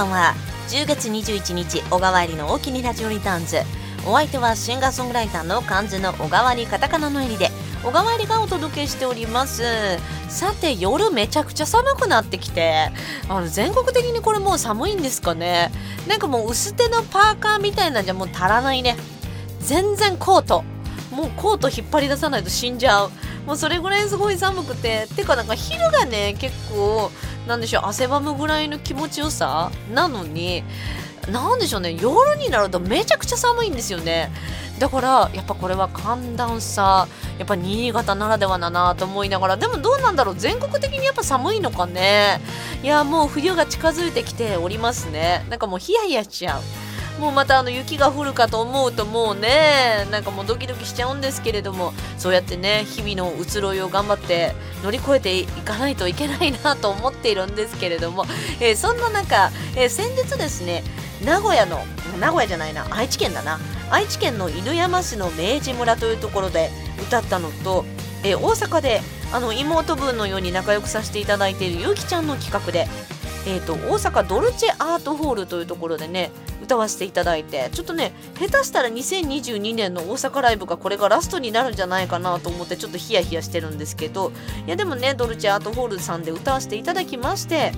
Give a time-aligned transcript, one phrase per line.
[0.00, 0.34] ばんは。
[0.68, 3.58] 10月21日小川入りの大きにラジオリターンズ。
[4.06, 7.50] お相手はシンガーソングライターの漢字の小川入りカタカナの入りで
[7.84, 9.62] 小川入りがお届けしております。
[10.30, 12.90] さて夜めちゃくちゃ寒くなってきて。
[13.28, 15.70] あの全国的にこれもう寒いんですかね。
[16.08, 18.96] なんかもう薄手のパーカーみたいなんじゃもう足らないね。
[19.60, 20.64] 全然コート。
[21.10, 23.10] もうコート引っ張り出さないと死んじゃう。
[23.46, 25.06] もうそれぐらいすごい寒くて。
[25.16, 27.10] てかなんか昼がね結構
[27.46, 29.70] なんでしょう汗ばむぐらいの気持ちよさ？
[29.92, 30.62] なのに
[31.30, 34.30] なんでしょうね夜になるとめちゃくちゃ寒いんですよね。
[34.78, 37.06] だからやっぱこれは寒暖差
[37.38, 39.56] やっぱ新潟ならではだなと思いながら。
[39.56, 42.40] でもどうなんだろう全国的にやっぱ寒いのかね。
[42.82, 45.44] いやもう冬が近づいてきておりますね。
[45.50, 46.62] なんかもうヒヤヒヤしちゃう。
[47.20, 58.24] もうまたあの雪が降るかと思うともうねなんかもうドキドキしちゃうんですけれどもそうやってね日々の移ろいを頑張って乗り越えていかないといけないなと思っているんですけれども、
[58.58, 60.82] えー、そんな中、えー、先日ですね
[61.22, 61.84] 名古屋の
[62.18, 63.60] 名古屋じゃないな愛知県だな
[63.90, 66.70] 愛知県の犬山市の明治村というところで
[67.02, 67.84] 歌ったのと、
[68.24, 72.88] えー、大阪であの妹分のように仲良くさせていただいているゆうきちゃんの企画で、
[73.46, 76.30] えーと大阪ドルチェアートホールというところでね
[76.62, 84.32] 歌わせていただいてちょっとね下手したら2022年の大阪ライブがこれがラストになるんじゃないかなと思ってちょっとヒヤヒヤしてるんですけど
[84.66, 87.72] いやでもねドルチェアートホールさんで歌わせていただきまして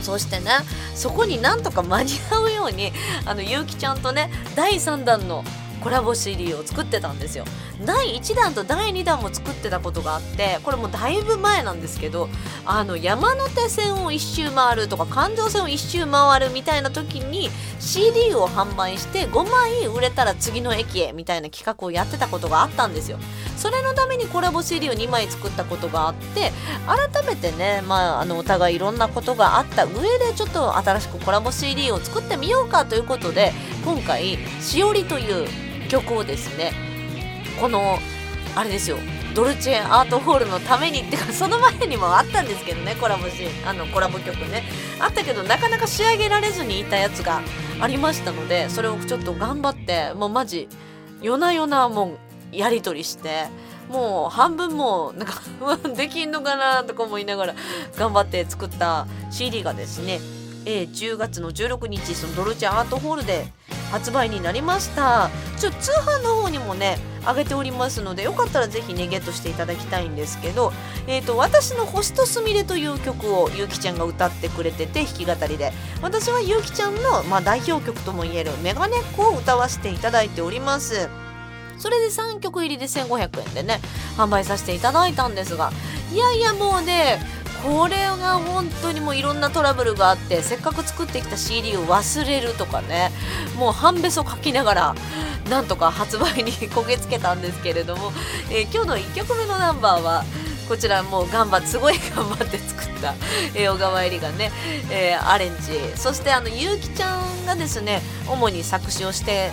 [0.00, 0.50] そしてね
[0.94, 2.92] そこになんとか間に合うように
[3.26, 5.44] あのゆうきちゃんとね第3弾の
[5.88, 7.46] コラボ CD を作ってたんですよ。
[7.82, 12.28] 第1弾と第2弾も作ってたことがあってこれもだいぶ前なんですけど
[12.66, 17.48] あの山手線を一周回るとか環状線を一周回るみたいな時に
[17.80, 23.18] CD を販売して5枚売れたら次の駅へみたいな企画をやってたことがあったんですよ。
[23.56, 26.52] それのためにコラボ CD を2枚作ったことがあって
[26.86, 33.52] 改めてね、まあ、あのお互いいろんなことがあった上でちょっと新しくコラボ CD を作ってみようかということで
[33.84, 35.48] 今回「しおり」という
[35.88, 36.72] 曲をですね
[37.60, 37.98] この
[38.54, 38.98] あれですよ
[39.34, 43.34] ドルチェアートホールのためにってか その前にもあったんですけどねコラボし
[43.64, 44.64] あのコラボ曲ね。
[45.00, 47.40] あったけどなかなか仕上げられずにいたやつが
[47.80, 50.68] ありましたのでそれをちょっと頑張ってもうマジ
[51.22, 52.18] 夜な夜なも
[52.52, 53.46] うやり取りして
[53.88, 55.40] もう半分もなんか
[55.96, 57.54] できんのかなとか思いながら
[57.96, 60.20] 頑張って作った CD がですね、
[60.64, 63.46] え、10月の16日そのドルチェアートホールで
[63.90, 65.30] 発売になりました。
[65.58, 70.72] ちょ通販の方にもね上げておりますのでよかったらぜひねゲットしていただきたいんですけど、
[71.06, 75.72] えーと、私の「星とすみれ」という曲をゆうきちゃんが歌ってくれてて弾き語りで。
[76.00, 81.08] 私はゆうきちゃんの、まあ、代表曲ともいえる「メガネっ子」を歌わせていただいております。
[81.78, 83.80] それで3曲入りで1500円でね
[84.16, 85.72] 販売させていただいたんですが
[86.12, 87.20] いやいやもうね
[87.62, 93.10] これが本当にもういろんなトラブルがあってせっかく作ってきた CD を忘れるとかね
[93.56, 94.94] もう半べそ書きながら
[95.50, 98.12] なんとか発売にこげつけたんですけれども、
[98.50, 100.24] えー、今日の1曲目のナンバーは
[100.68, 103.14] こちらもう頑張ってすごい頑張って作った、
[103.54, 104.52] えー、小川えりがね、
[104.90, 105.78] えー、アレンジ。
[105.96, 109.50] そしてあのゆうきちゃんがですね主に作詞をして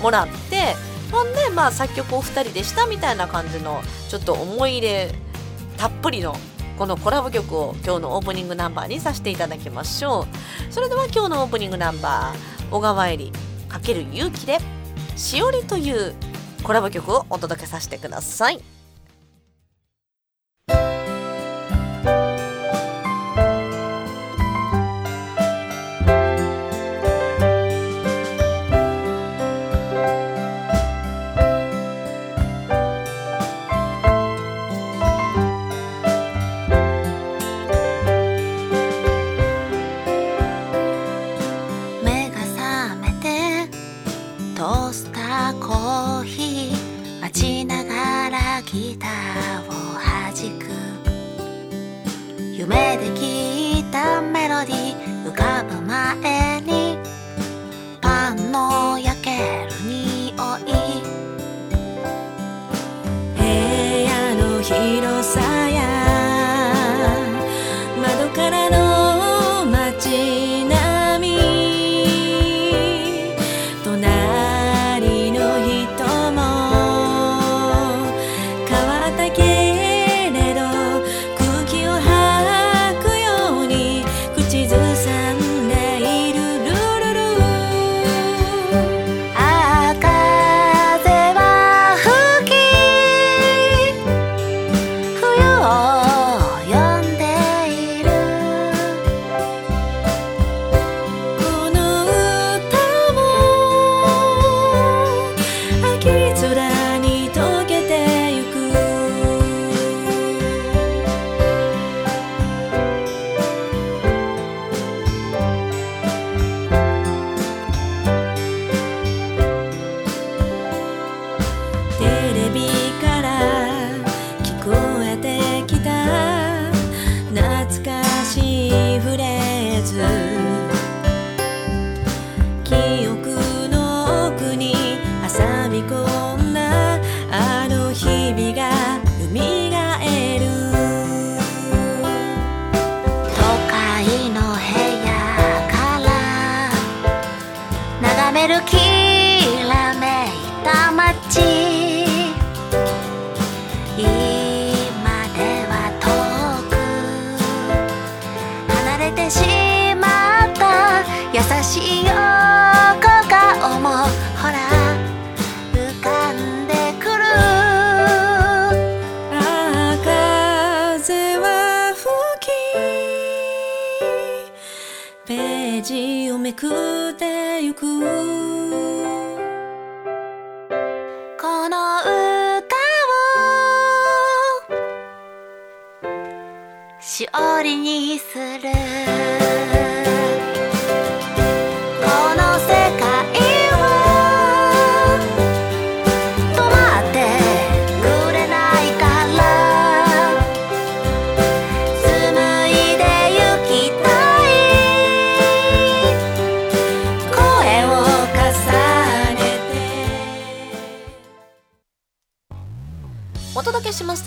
[0.00, 0.76] もらって
[1.10, 5.10] ほんでまあ作曲を2人でしたみたいな感じのちょっと思い入れ
[5.76, 6.36] たっぷりの
[6.76, 10.26] このコラボ曲を今日のオープニングナンバーにさせていただきましょ
[10.70, 13.32] うそれでは今日のオープニングナンバー小川えり
[13.68, 14.58] ×勇気で
[15.16, 16.14] 「しおり」という
[16.62, 18.75] コラボ曲をお届けさせてください。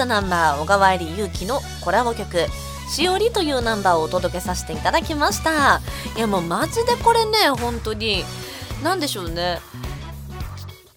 [0.10, 2.48] ナンバー小川入ゆうきのコラボ曲
[2.90, 5.82] 「しおり」というナンバーをお届けさせていただきました。
[6.18, 8.26] いやもうマジでこれね本当に
[8.84, 9.62] 何でしょうね。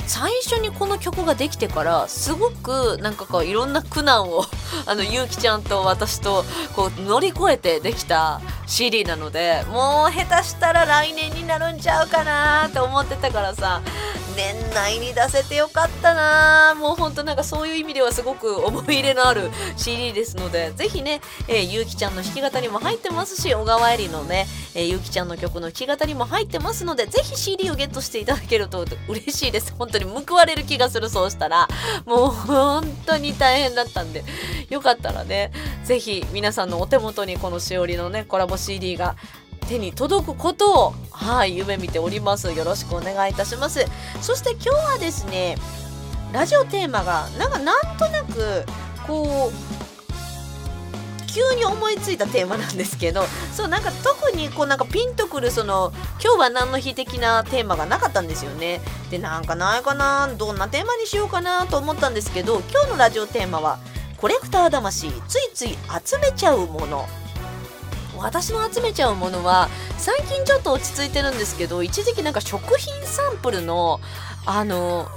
[0.07, 4.47] 最初にこの曲ができてからすごくなんかこういろんな苦難を
[4.87, 13.83] あのゆうきちゃんと私とこう乗り越えてできた CD なのでもう下手したら来年になるんちゃうかなって思ってたからさ
[14.35, 16.75] 年内に出せてよかったな。
[16.75, 29.75] もうほんとなんかそういう意味ではすごく思い入れのある CD ですのでぜひね、えーゆうきちゃんの弾き語りも入ってますし小川えりのね、えーゆうきちゃんの曲の弾き語りも入ってますのでぜひ CD をゲットしていただけると嬉しいです。
[29.77, 31.69] 本当に報われる気がするそうしたら。
[32.07, 34.25] もう本当に大変だったんで。
[34.71, 35.51] よかったらね
[35.85, 39.17] ぜひ皆さんのお手元にこのしおりのねコラボ CD が
[39.69, 42.53] 手に届くことをはい夢見ております。
[42.53, 43.87] よろしくお願いいたします。
[44.21, 45.57] そして今日はですね
[46.33, 48.65] ラジオテーマがなんかなんとなく
[49.07, 49.73] こう
[51.33, 55.93] 急に思いついたテーマなんですけどそうなんか特にこうなんかピンとくるその
[56.23, 58.81] 今日は何の日的なテーマがなかったんですよね。
[59.11, 63.79] でなんかないかなどんなテーマにしようかなと思ったんですけど今日のラジオテーマは
[64.23, 65.71] コレクター魂ついつい
[66.07, 67.07] 集めちゃうもの。
[68.17, 73.99] 私の集めちゃうものは最近ちょっと落ち着いてるんですけど一時期なんか食品サンプルの
[74.47, 75.09] あの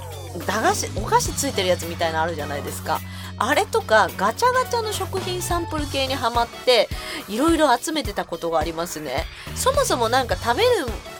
[0.44, 3.00] 駄菓子お菓子ついてるやつみたいなのあるじゃないですか。
[3.38, 6.88] あれとかガチャガチャの食品サンプル系にハマって
[7.28, 9.26] いろいろ集めてたことがありますね。
[9.54, 10.68] そもそもなんか食べる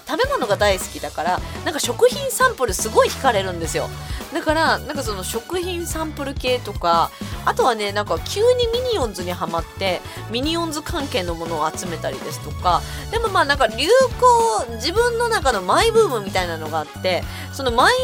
[0.06, 3.88] 食べ物が大好きだからなんか食品サンプルすごい惹かれるんですよ。
[4.32, 7.10] だからなんかその食品サンプル系とか
[7.44, 17.22] あとはねなんか急にミニオンズにはまってミニオンズ関係のものを集めたりですとかでもまあなんか流行自分の中のマイブームみたいなのがあって
[17.52, 17.94] そのマイ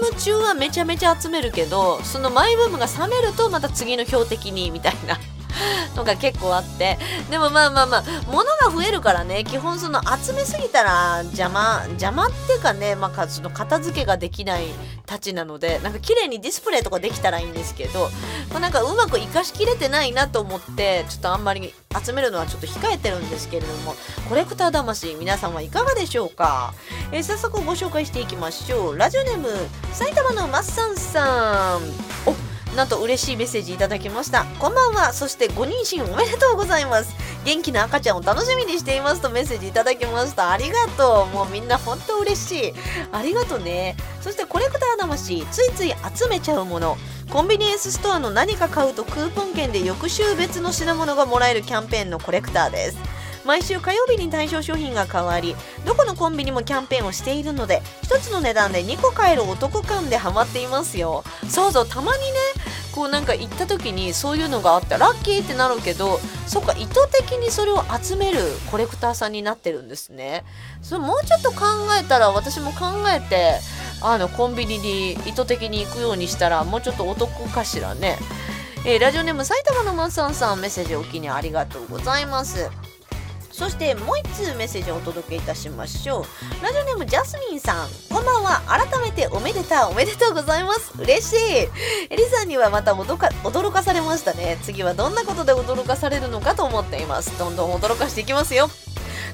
[0.00, 5.18] ブーム中はめちゃめちゃ集めるけどそのマイブームが冷めるとまた次の標的にみたいな。
[5.96, 6.98] のが結構あって。
[7.30, 9.44] でもまあまあまあ物が増えるからね。
[9.44, 14.66] 基本その集めすぎたら邪魔邪魔っていうかね、まあ、その片付けができない
[15.06, 18.10] たちなのでなんか綺麗にディスプレイとかできたらいいんですけど、
[18.50, 23.94] まあ、なんかうまく活かしきれてないなと思ってちょっとあんまり集めるのはちょっと控えてるんですけれども
[24.28, 26.74] コレクター魂皆さんはいかがでしょうか、
[27.12, 28.98] えー早速ご紹介していきましょう。
[28.98, 29.48] ラジオネーム
[29.92, 31.80] 埼玉のマッサンさん。
[32.26, 34.44] おなんと嬉しいメッセージいただきました。
[34.58, 35.12] こんばんは。
[35.12, 37.14] そしてご妊娠おめでとうございます。
[37.44, 40.50] 元気な赤ちゃんを楽しみにしていますとメッセージいただきました。
[40.50, 41.34] ありがとう。
[41.34, 42.74] もうみんな本当嬉しい。
[43.12, 43.96] ありがとうね。
[44.20, 46.96] そしてコレクター魂ついつい集めちゃうもの。
[47.30, 53.23] コンビニエンスストアの何か買うとクーポン券で翌週別の品物がもらえるキャンペーンのコレクターです。
[53.44, 55.54] 毎週火曜日に対象商品が変わり
[55.86, 61.24] どこのコンビニもキャンペーンをしているので1つの値段で2個買えるお得感でハマっていますよ。
[61.48, 62.38] そうそうたまにね
[62.94, 68.38] こうなんか行った時にそういうのがあってラッキーってなるけどそっか意図的にそれを集める
[68.70, 70.44] コレクターさんになってるんですね。
[70.80, 71.64] それもうちょっと考
[72.00, 73.58] えたら私も考えて
[74.00, 78.16] あのコンビニに意図的に行くようにしたらもうちょっとお得かしらね。
[78.86, 82.70] えーラジオネーム埼玉のマッサンさんメッセージお気にありがとうございます。
[83.56, 86.24] そしてもう1通メッセージをお届けいたしましょう。
[86.64, 87.88] ラジオネームジャスミンさん。
[88.12, 88.62] こんばんは。
[88.66, 90.92] 改めておめでとうおめでとうございます。
[91.00, 91.36] 嬉しい。
[92.10, 94.58] エリさんにはまた驚か驚かされましたね。
[94.62, 97.38] 次はどんなことで驚かされるのかと思っています。
[97.38, 98.68] どんどん驚かしていきますよ。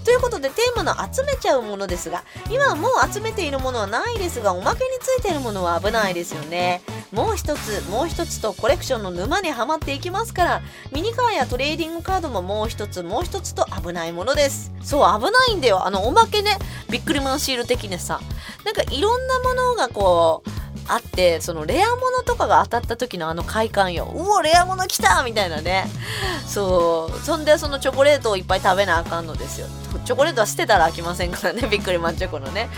[0.05, 6.83] ということでテーマの集めちゃうものですが今はもう集めているものはないですがおまけについているものは危ないですよね。
[7.13, 14.73] もう一つもう一つとコレクションの沼にはまっていきますからミニカーやトレーディングカードももう一つもう一つと危ないものです。
[14.83, 15.85] そう危ないんだよ。
[15.87, 16.57] あのおまけね。
[16.89, 18.21] ビックリマンシール的にさ。
[18.65, 24.13] なんかいろんなものがこうあってそのレアものとかが当たった時のあの快感よ。
[24.15, 25.87] うおレアもの来たみたいなね。
[26.47, 27.19] そう。
[27.21, 29.67] そんでそのチョコレートをいっぱい食べなあかんのですよ。
[30.05, 31.63] チョコレートは捨てたら飽きませんからね。
[31.71, 32.69] びっくりマンチョコのね、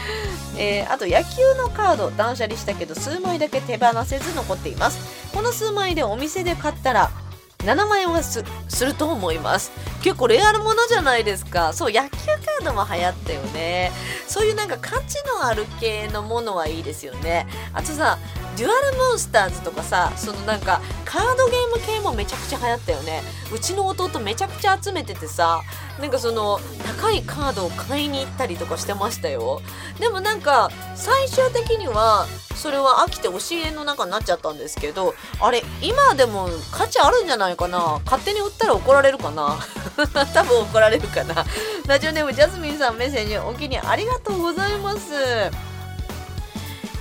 [0.56, 4.98] えー、あと野球のカード断捨離したけど数枚だけ手放せず残っています。
[5.32, 7.10] この数枚でお店で買ったら
[7.58, 8.44] 7万円はす
[8.84, 9.70] ると思います。
[10.02, 11.72] 結構レアルものじゃないですか。
[11.72, 13.92] そう野球カードも流行ったよね。
[14.26, 17.46] そういうなんか価値のある系のものはいいですよね。
[17.72, 18.18] あとさ
[18.56, 23.22] デュアルモンスターズとかさそのなんかカードゲーム系もめちゃくちゃ流行ったよね。
[23.54, 25.62] うちの弟めちゃくちゃ集めててさ
[26.00, 26.58] なんかその
[27.00, 29.62] 高いカードを買いに行ったりとかしてましたよ。
[30.00, 38.00] でもなんか最終的にはそれは飽きて教えの中になっちゃったんですけどあれ今でも価値あるんじゃないかな。
[38.04, 39.58] 勝手に売ったら怒られるかな。
[40.34, 41.44] 多分怒られるかな。
[41.86, 44.98] ラジオネームジャスミンさんメッセージお気にありがとうございます。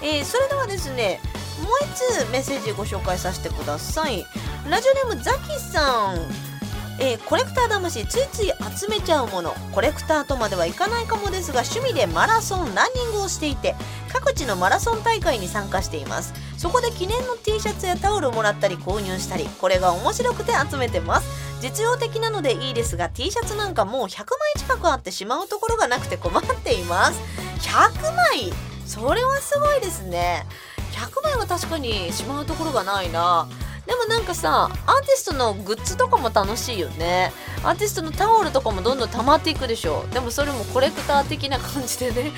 [0.02, 1.22] えー、それではですね
[1.62, 4.26] もう一つメッセージご紹介させてください。
[4.70, 6.52] ラジオネームザキさん。
[7.00, 9.56] えー、コレクター魂ついつい集めちゃうもの。
[9.72, 13.76] コレクターとまではいかないかもですが趣味でマラソンランニングをしていて
[14.12, 16.34] 各地のマラソン大会に参加しています。
[16.58, 21.51] そこで記念の T シャツやタオルをもらったり購入したりこれが面白くて集めてます。
[21.62, 24.28] 実用的なのでいいですが T シャツなんかもう100枚
[24.58, 27.22] 近くあってしまうところがなくて困っています。
[27.60, 28.52] 100枚！
[28.86, 30.46] それはすごいですね。
[30.92, 33.48] 100枚は確かにしまうところがないな。
[33.86, 37.32] でもなんかさアーティストのグッズとかも楽しいよね。
[37.64, 40.06] アーティストのタオルとかもどんどん溜まっていくでしょ。
[40.10, 42.32] うでもそれもコレクター的な感じでね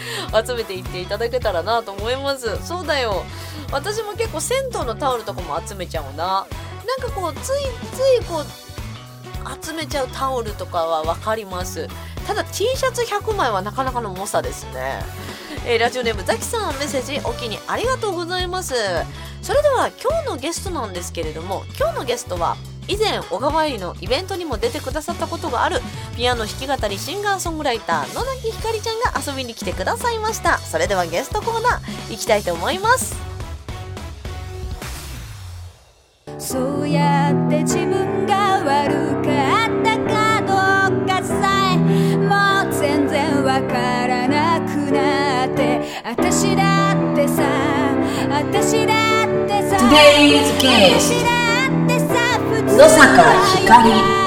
[0.46, 2.66] 集めていっていただけたらなと思います。
[2.66, 3.24] そうだよ。
[3.72, 6.46] 私も結構銭湯のタオルとかも集めちゃうな。
[6.86, 7.64] なんかこうつい
[7.94, 8.73] ついこう
[9.62, 11.88] 集めちゃうタオルとかは分かります。
[12.28, 15.02] ただ T シャツ100枚はなかなかの猛者ですね、
[15.66, 18.76] えー、ラジオネームザキさんメッセージお気にありがとうございます。
[19.42, 22.56] それでは今日のゲストなんですけれども今日のゲストは
[22.88, 25.82] 以前小川入りのイベントにも出てくださったことがある
[26.16, 30.58] ピアノ弾き語りシンガーソングライター野崎ひかりちゃんが遊びに来てくださいました。
[30.60, 33.16] それではゲストコーナー行きたいと思います。
[36.40, 38.94] そうやって自分が悪
[39.24, 39.30] か
[39.68, 40.54] ったかど
[40.96, 41.34] うかさ
[41.74, 41.78] え
[42.18, 45.82] もう全然わからなくなって。
[46.04, 47.44] 私だってさ
[48.30, 51.24] 私だってさ Today's guest
[52.78, 53.92] 野坂ひかり。
[53.92, 54.23] 光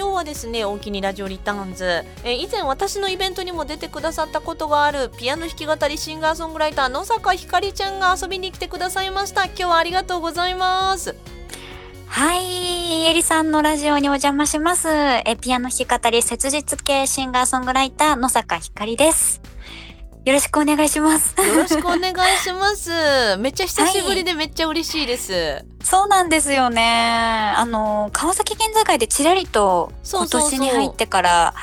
[0.00, 1.84] 今日はですね大きにラジオリターンズ、
[2.24, 11.14] えー以前私のイベントにも出てくださったことがあるピアノ弾き語りシンガーソングライター野坂ひかりちゃんが遊びに来てくださいました今日はありがとうございます
[12.06, 14.88] はい、えりさんのラジオにお邪魔します。
[14.88, 19.40] え、ピアノ弾き語り切実系シンガーソングライター野坂ひかりです。
[20.24, 21.34] よろしくお願いします。
[21.40, 22.90] よろしくお願いします
[23.40, 27.54] めっちゃ久しぶりでめっちゃ嬉しいです、そうなんですよね。
[27.56, 31.54] あの、川崎県境でちらりと今年に入ってから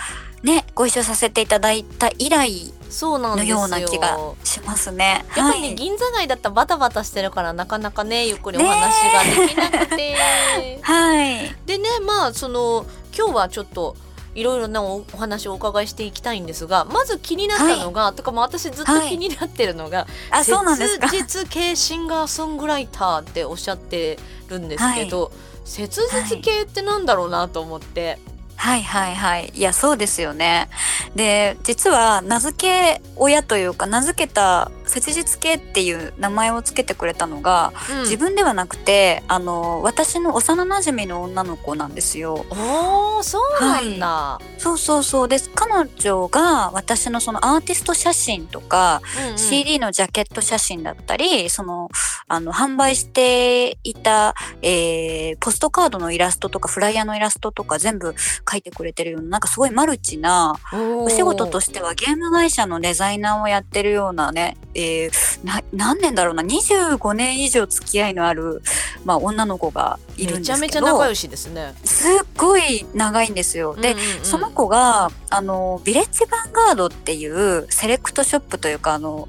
[0.41, 5.25] ね、ご一緒させていただいた以来のそうなんですよような気がしますね。
[5.35, 10.15] やっぱりね、はい銀座街だったらバタバタしてるからなかなかねゆっくりお話ができなくて、
[10.81, 11.55] はい。
[11.67, 12.85] でねまあその
[13.15, 13.95] 今日はちょっと
[14.37, 21.09] いろいろなおお話をお伺いしていきたいんですがまず気になったのが、とかも私ずっと気になってるのが、あ、そうなんですか？
[21.09, 25.31] 切実系シンガーソングライターっておっしゃってるんですけど、
[25.65, 28.19] 切実系ってなんだろうなと思って、
[28.55, 29.51] はいはいはい。
[29.53, 30.69] いや、そうですよね。
[31.15, 38.01] で、実は名付け親というか、名付けた切実系っていう名前をつけてくれたのが、うん。
[38.01, 42.45] 自分ではなくて、あの、私の幼馴染の女の子なんですよ。
[42.49, 45.27] おーそうなんだ、そうそうそう。
[45.27, 45.49] です。
[45.53, 49.37] 彼女が私のそのアーティスト写真とか、うんうん。
[49.37, 51.89] CD のジャケット写真だったり、その、
[52.27, 58.15] あの、販売していた、えー、ポストカードのイラストとか、フライヤーのイラストとか全部
[58.49, 68.61] 書いてくれてるような、なんかすごいマルチな、お仕事としてはゲーム会社のデザイナーをやってるようなね、えーな何年だろうな？25年以上付き合いのある、
[69.05, 71.73] まあ、女の子がいるんめちゃですけどめちゃ仲良しですね。
[71.83, 73.75] すっごい長いんですよ。
[73.75, 79.27] で、うんうんうんその子があのビレッジヴァンガードっていうセレクトショップというかあの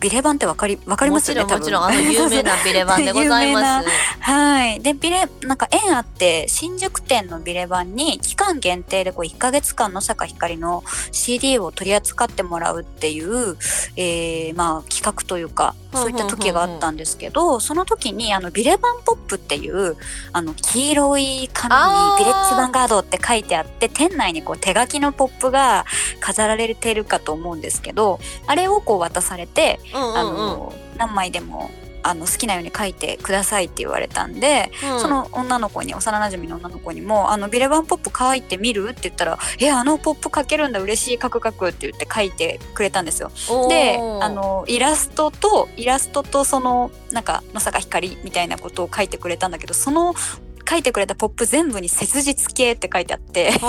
[0.00, 3.88] ビレバンってわかりわかりますよねもちろんあの 有名なビレバンでございます。
[4.20, 4.80] はい。
[4.80, 13.56] で、ビレ、なんか縁あって、新宿店のビレ版に期間限定でこう1ヶ月間野坂ひかりの CD を取り扱ってもらうっていう、
[13.96, 19.96] えー、まあ企画というか、そういった時があったんですけど、その時にあのビレバンポップっていう、
[20.32, 21.80] あの黄色い紙に
[22.18, 25.84] ビレッジヴァンガードって書いてあって、店内にこう手書きのポップが
[26.20, 31.70] 飾られてるかと思うんですけど、あれをこう渡されて、あうんうんうんの、何枚でも、
[32.02, 43.30] あの好きなように書いてくださいって言われたんで、うんその女の子に幼馴染の女の子にも「あのビレバンポップ書いてみる?」って言ったら「えあのポップ書けるんだ嬉しい書く書く」って言って書いてくれたんですよ。
[43.68, 50.14] であのイラストとイラストとそのなんか野坂ひかりみたいなことを書いてくれたんだけどその
[50.68, 53.52] 書いてくれたポップ全部に切実系って書いてあって。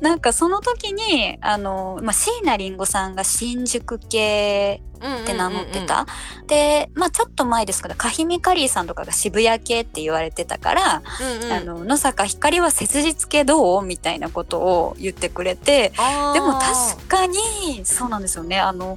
[0.00, 6.06] なんかその時にあの、まあ、椎名林檎さんが新宿系って名乗ってた。
[6.46, 11.52] で、まあちょっと前ですけど、カヒミカリーさんとかが渋谷系って言われてたから、うんうん。
[11.52, 15.92] あの、野坂ひかりは切実系どうみたいなことを言ってくれて、
[16.34, 17.38] でも確かに、
[17.84, 18.60] そうなんですよね。
[18.60, 18.96] あの、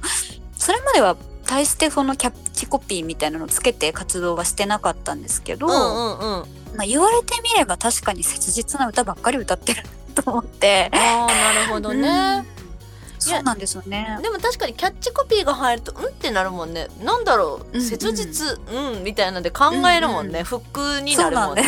[0.56, 1.16] それまでは
[1.52, 6.46] 大してそのキャッチコピーみたいなのをつけて活動はしてなかったんですけど、うんうんうん。
[6.76, 9.82] まあ言われてみれば確かに切実な歌ばっかり歌ってる
[10.14, 10.90] と思って。
[10.94, 13.20] あーなるほどね、うん。
[13.20, 14.18] そうなんですよね。
[14.22, 16.88] でも確かにキャッチコピーが入るとうんってなるもんね。
[17.04, 17.86] なんだろう、うんうん。
[17.86, 21.64] 切実うんみたいなんで考えるもんね、うんフックになるもんね。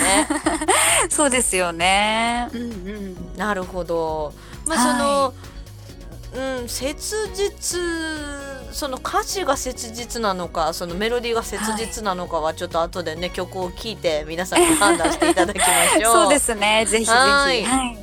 [1.11, 2.49] そうですよね。
[2.55, 3.37] うんうん。
[3.37, 4.33] なるほど。
[4.64, 5.35] まあその、
[6.35, 7.81] うん切実
[8.73, 16.12] その歌詞が切実なのかそのメロディーが切実なのかはちょっと後でね、曲を聴いて皆さんに判断していただきましょう。
[16.27, 16.85] そうですね。
[16.87, 17.16] ぜひぜひ。
[17.16, 17.99] はいはい。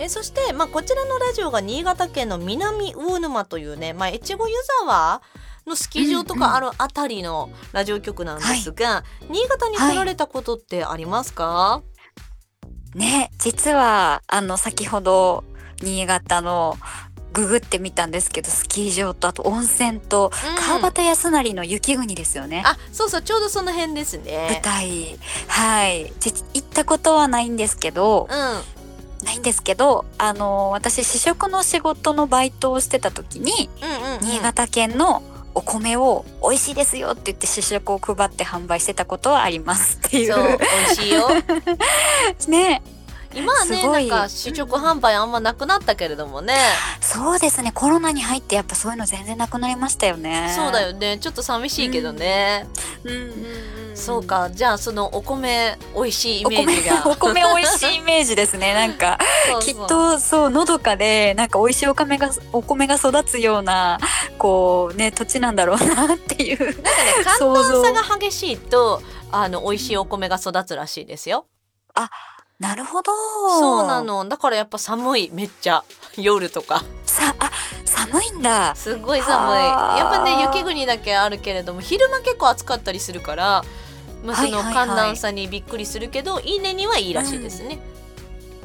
[0.00, 5.22] えそして、まあ、こちらのラジオが新潟県の南魚沼というね、まあ、越後湯沢
[5.66, 11.82] のスキー場とかあるあたりのラジオ局なんですが、新潟に来られたことってありますか、
[12.94, 15.44] ね、実は、あの、先ほど、
[15.82, 16.76] 新潟の、
[17.32, 22.62] ググってみたんですけど、スキー場と、あと温泉と、うん川端康成の雪国ですよね。
[22.64, 24.60] あそうそうちょうどその辺です舞ね。
[24.64, 25.18] 台。
[25.48, 26.12] はい。
[26.20, 28.28] 実行ったことはないんですけど、
[29.24, 35.22] ないんですけど、あの、私、試食の仕事のバイトをしてた時に、うんうんうんうん新潟県の
[35.54, 40.32] お米を美味しいですよって言って試食を配って販売してたことはありますっていう。
[40.32, 41.28] そう美味しいよ
[42.48, 42.82] ね。
[43.34, 46.54] 今はねないんか試食販売あんまなくなったけれどもね、
[47.00, 47.72] そうですね。
[47.72, 50.52] コロナに入ってやっぱそういうの全然なくなりましたよね。
[50.56, 52.66] そうだよねちょっと寂しいけどね、
[53.04, 53.20] うんうん
[53.90, 53.96] うん。
[53.96, 54.22] そう。
[54.24, 58.72] かじゃあそのお米美味しいイメージが お米美味しいイメージですね。
[58.74, 59.18] なんか
[59.60, 63.98] きっとそうのどかでなんか美味しいお米がお米が育つような
[64.38, 66.64] こうね土地なんだろうなっていう。
[66.64, 66.86] なんかね
[67.38, 71.46] 寒暖差が激しいとあの美味しいお米が育つらしいですよ。
[72.62, 73.12] なるほど。
[73.58, 74.02] そうな。
[74.02, 75.84] のだからやっぱ寒いめっちゃ
[76.16, 77.50] 夜とかさあ
[77.84, 78.74] 寒いんだ。
[78.76, 83.64] すっごい寒いはあやっぱね雪国だけあるけれども昼間結構暑かったりするから、
[84.24, 87.80] まあ、そのはいはいはい寒暖差にびっくりするけど、いいねにはいいらしいですね。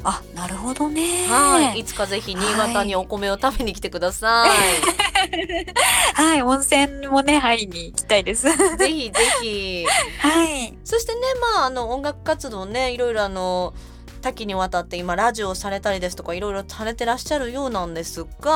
[0.04, 1.26] あなるほどね。
[1.28, 4.46] はいいつかぜひ新潟にお米を食べに来てくださ
[6.14, 8.48] はい温泉もね入りに行きたいです。
[8.48, 8.52] い。
[8.78, 9.86] ぜひぜひ。
[10.20, 10.78] はい。
[10.84, 11.20] そしてね
[11.56, 13.74] まああの音楽活動ねいろいろあの
[14.22, 18.50] 多岐にわたって今ラジオをされたりですとかいろいろされてらっしゃるようなんですが、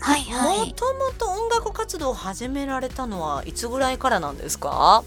[0.00, 0.58] はいはい。
[0.58, 5.02] もともと音楽活動を始められたのはいつぐらいからなんですか？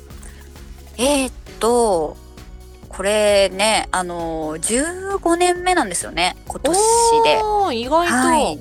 [0.98, 2.16] えー、っと
[2.96, 6.78] これねあの15年目なんですよね今年
[7.24, 7.40] で。
[7.78, 8.60] 意外と、はい。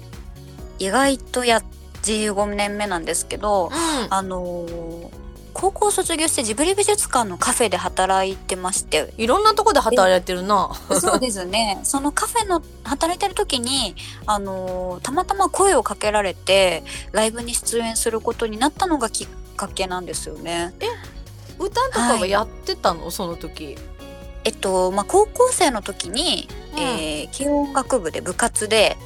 [0.79, 1.63] 意外とや
[2.03, 3.73] 15年目なんですけど、うん
[4.11, 5.25] あのー
[5.57, 10.73] 高校卒業してジブリ美術館のカフェで働いてまして、いろんなとこで働いてるな。
[11.01, 11.79] そうですね。
[11.85, 13.95] そのカフェの働いてる時に、
[14.27, 20.75] あのーたまたま声をかけられて、ライブに出演することになったのがきっかけなんですよね。
[21.61, 23.79] 歌とかはやってたの、その時。
[24.45, 26.79] えっと、まあ、高校生の時に、うん。
[26.81, 28.97] えー軽音楽部で部活で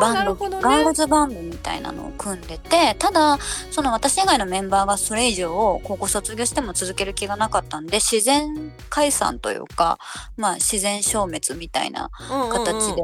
[0.00, 0.84] バンド、なるほどガーね。
[0.84, 3.38] ルズバンドみたいなのを組んでてただ
[3.70, 9.98] その私以外のメンバーがそれ以上高校卒業しても続ける気がなかったんで自然解散というか、
[10.36, 12.10] まあ、自然消滅みたいな
[12.52, 13.02] 形で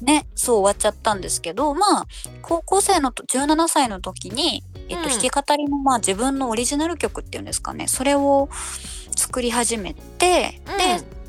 [0.00, 2.06] ねそう終わっちゃったんですけどまあ
[2.42, 5.08] 高校生のと17歳の時に、えっとうん。
[5.10, 8.48] 弾き語りのまあ自分のオリジナル曲っていうんですかねそれを
[9.16, 11.23] 作り始めて、で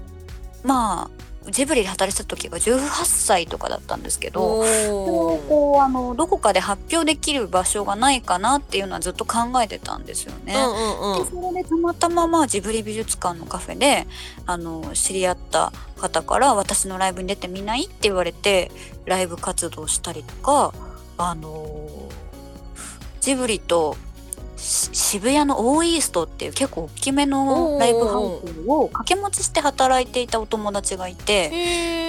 [0.65, 4.59] まあジブリで働いてた時が18歳とかだったんですけど。
[4.59, 10.55] おそれをーこうあのどこかで発表できる場所がないかなっていうのはずっと考えてたんですよね。
[10.55, 14.07] うんうんうんでそれでたまたままあジブリ美術館のカフェで
[14.45, 18.71] あの知り合った方から私のライブに出てみないって言われて
[19.05, 20.73] ライブ活動したりとか
[21.17, 21.87] あの
[23.21, 24.14] ジブリとし
[24.57, 31.49] 渋谷のオーイーストっていう結構大きめのライブハウスを掛け持ちして働いていたお友達がいて。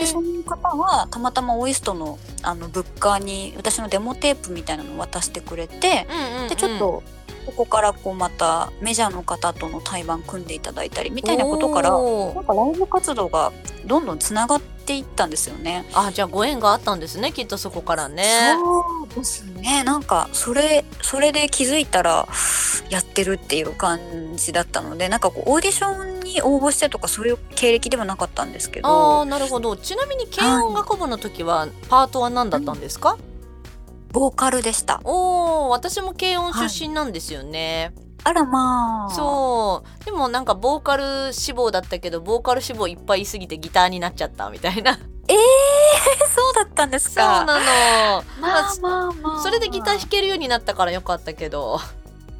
[0.00, 6.06] でその方はたまたまオイストのあのブッカーに私のデモテープみたいなのを渡してくれて、
[6.48, 7.02] でちょっと
[7.46, 13.52] ここからこうまたメジャーの方との対バン組んでいただいたりみたいなことからなんかライブ活動が
[13.86, 15.88] どんどんつながっていったんですよね。
[15.94, 18.54] あじゃあご縁があったんですねきっとそこからね。
[18.58, 19.82] そうですね。
[19.84, 22.28] なんかそれそれで気づいたら
[22.90, 23.98] やってるっていう感
[24.36, 29.24] じだったのでなんかこうオーディションに応募してとかそういう経歴ではなかったんですけど。
[29.24, 29.76] なるほど。
[29.76, 33.16] ちなみに軽音楽部の時はパートは何だったんですか、
[34.12, 35.00] ボーカルでした。
[35.04, 37.92] おお私も軽音出身なんですよね、
[38.26, 39.10] あらまあ。
[39.14, 40.04] そう。
[40.04, 44.96] でもなんかボーカル志望だったけどボーカル志望いっぱいいすぎてギターになっちゃったみたいな。
[44.96, 45.04] そう
[46.54, 47.44] だったんですそうか。
[47.44, 48.24] なの。
[48.40, 49.42] ままああまあまあ。
[49.44, 51.78] それでギター弾けるようになったからよかったけど。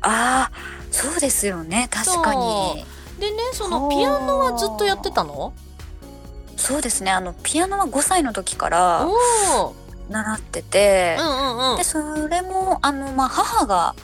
[0.01, 0.51] ああ、
[0.91, 1.89] そうですよね。
[1.93, 2.85] 確かに。
[3.21, 5.53] でねそのピアノはずっとやってたの？
[6.57, 7.13] そうですね。
[7.13, 9.07] あのピアノは5歳の時から
[10.09, 11.17] 習ってて。
[11.21, 11.77] う、んうんうん。
[11.77, 13.95] でそれもあのまあ母が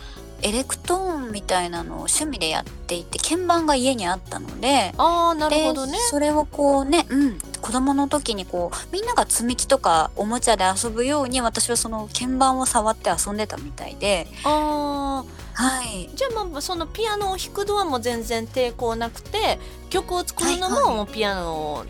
[0.42, 4.92] エレクトーンみたいなのを趣味でやっていて鍵盤が家にあったので。
[4.98, 5.92] ああなるほどね。
[5.92, 15.24] でそれをこうね、うん、子供の時にこうみんなが積み木とかおもちゃで遊ぶように私はその鍵盤を触って遊んでたみたいで、あ
[15.54, 19.58] はい、ーじゃあまあそのピアノを弾くのはもう全然抵抗なくて
[19.90, 20.84] 曲を作るのはいはい。
[20.84, 21.84] ももうピアノ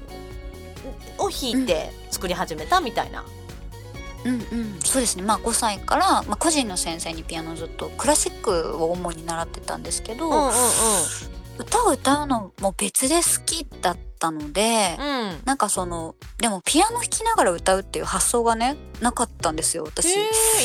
[1.19, 3.25] を弾いて作り始めたみたいな、
[4.25, 5.23] うんうん、そうですね。
[5.23, 10.53] まあ5歳から、まあ、個人の先生にピアノずっとクラシックを主に習ってたんですけど、うん、うんうん
[11.59, 15.41] 歌を歌うのも別で好きだったので、うん。
[15.45, 20.15] なんかそのでもピアノ弾きながら歌うっていう発想がねなかったんですよ私。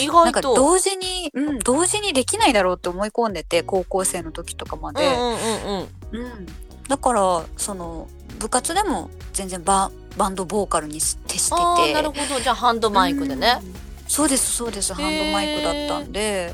[0.03, 6.45] 意なんか同時に、うん、同時にできないだろうって思い込んでて高校生の時とかまで、うんうんうん
[6.87, 8.07] だからその
[8.39, 11.93] 部活でも全然ババンドボーカルに徹してて。
[11.93, 12.39] なるほど。
[12.39, 13.73] じゃあハンドマイクでね、うん。
[14.07, 14.93] そうですそうです。
[14.93, 16.53] ハンドマイクだったんで。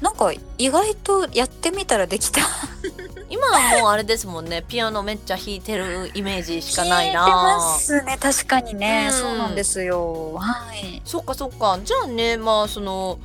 [0.00, 2.40] なんか意外とやってみたらできた。
[3.28, 4.64] 今はもうあれですもんね。
[4.66, 7.20] ピアノめっちゃ弾いてるイメージしかないな。
[7.20, 8.18] 聞いてますね。
[8.20, 9.18] 確かにね、うん。
[9.20, 10.34] そうなんですよ。
[10.34, 11.02] はい。
[11.04, 11.78] そっかそっか。
[11.84, 13.18] じゃあねまあその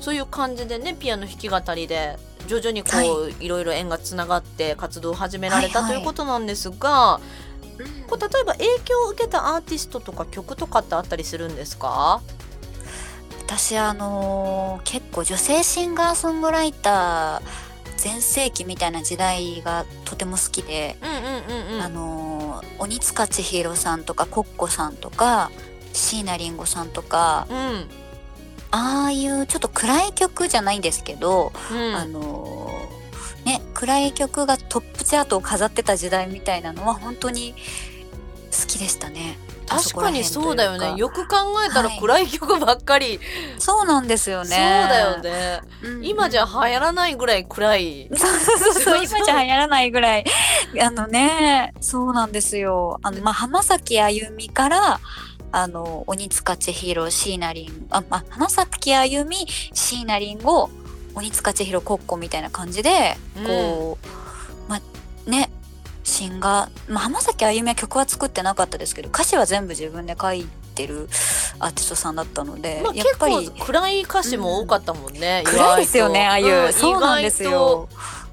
[0.00, 6.02] そういう感じでねピアノ弾き語りで徐々にこう、い、ろいろ縁がつながって活動を始められた、はいはいとい。
[6.02, 7.20] うことなんですが
[8.08, 12.20] こう例えば影響を受けたアーティストとか曲とかってあったりするんですか？
[13.46, 17.42] 私あのー結構女性シンガーソングライター
[17.96, 20.96] 全盛期みたいな時代がとても好きで、
[21.80, 25.50] あのー鬼塚千尋さんとかコッコさんとか
[25.92, 27.88] 椎名林檎さんとかうん。
[28.74, 31.94] ああいうちょっと暗い曲じゃないんですけど、うん。
[31.94, 32.91] あのー
[33.44, 37.54] ね暗い曲がトップチャートを飾ってた時代みたいなのは本当に
[38.50, 39.38] 好きでしたね。
[39.68, 40.94] あ確かにそうだよね。
[40.96, 41.98] よく考えたらはい。
[41.98, 43.20] 暗い曲ばっかり、
[43.58, 44.48] そうなんですよね。
[44.50, 46.04] そうだよね、うん。
[46.04, 48.08] 今じゃ流行らないぐらい暗い。
[48.14, 48.82] そうそうそうそう。
[48.82, 50.24] そう今じゃ流行らないぐらい。
[50.80, 52.98] あのねそうなんですよ。
[53.02, 55.00] あの、まあ、浜崎あゆみから
[55.52, 60.70] あの鬼塚千尋椎名林あ、まあ、浜崎あゆみ椎名林檎
[61.14, 65.50] 鬼塚千尋コッコみたいな感じでこう、まあね
[66.04, 71.08] シンガー、まあ、浜崎あゆみは曲は作ってなかったですけど歌詞は全部自分で書いてる
[71.60, 77.88] アーティストさんだったので、まあ、やっぱり結構暗い歌詞も多かったもんね、意外と暗いですよねああいう、んそうなんですよ。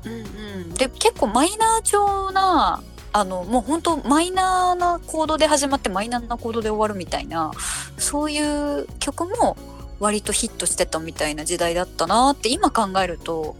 [0.05, 0.09] 意。
[0.09, 0.21] うんう
[0.65, 7.51] ん、で結構マイナー調なあのもう本当マイナーなコードで始まってマイナーなコードで終わるみたいな
[7.97, 9.57] そういう曲も
[9.99, 13.55] 割とヒットしてたみたいな時代だったなって今考えると、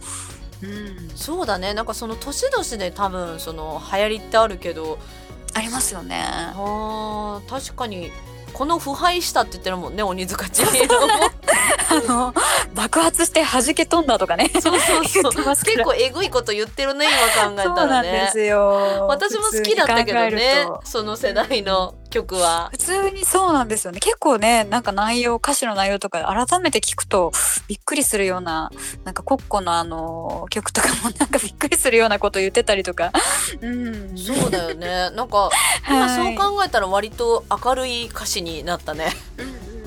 [0.62, 1.74] うん、外そうだね。
[1.74, 4.98] なんかその年々で多分その流行りってあるけど。
[5.52, 6.22] ありますよね。
[6.24, 8.12] あー確かに
[8.52, 11.08] この腐敗したって言ってるもんね鬼塚千尋も
[11.90, 12.34] あの
[12.72, 14.48] 爆発して弾け飛んだとかね。
[14.60, 15.32] そうそうそう。
[15.32, 18.12] 結構えぐいこと言ってるね今考えたらね。
[18.12, 19.06] なんですよ。
[19.08, 22.68] 私も好きだったけどねその世代の曲は。
[22.72, 24.00] 普通にそうなんですよね。
[24.00, 27.32] 結構ねなんか内容歌詞の内容とか改めて聞くと
[27.68, 28.70] びっくりするような
[29.04, 33.12] なんかコッコのあの曲とかも なんかびっくりするようなこと言ってたりとか。
[33.62, 34.18] うん。
[34.18, 35.10] そうだよね。
[35.10, 35.50] なんか
[35.88, 39.16] 今そう考えたら割と明るい歌詞になったね。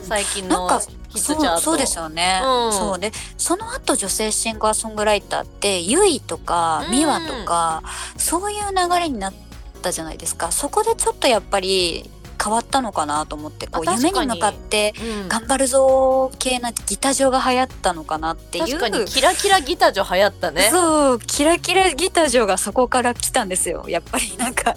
[0.01, 1.62] 最近のなんかヒットチャート。
[1.62, 2.73] そうそうですよね、うん。
[2.73, 6.91] そうでその後女性シンガーソングライターってゆいとかうん。
[6.91, 7.83] みわとか、
[8.17, 9.33] そういう流れになっ
[9.81, 10.51] たじゃないですか。
[10.51, 12.09] そこでちょっとやっぱり
[12.41, 14.93] 変わったのかなと思ってこう夢に向かって
[15.24, 15.30] うん。
[15.30, 24.76] 頑張るぞー系なギタジョが流行ったのかなっていう確かにキラキラギタージョ流行ったねそうキラキラギタジョがそこから来たんですよやっぱりなんか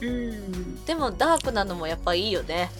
[0.00, 2.70] うんでもダークなのもやっぱいいよね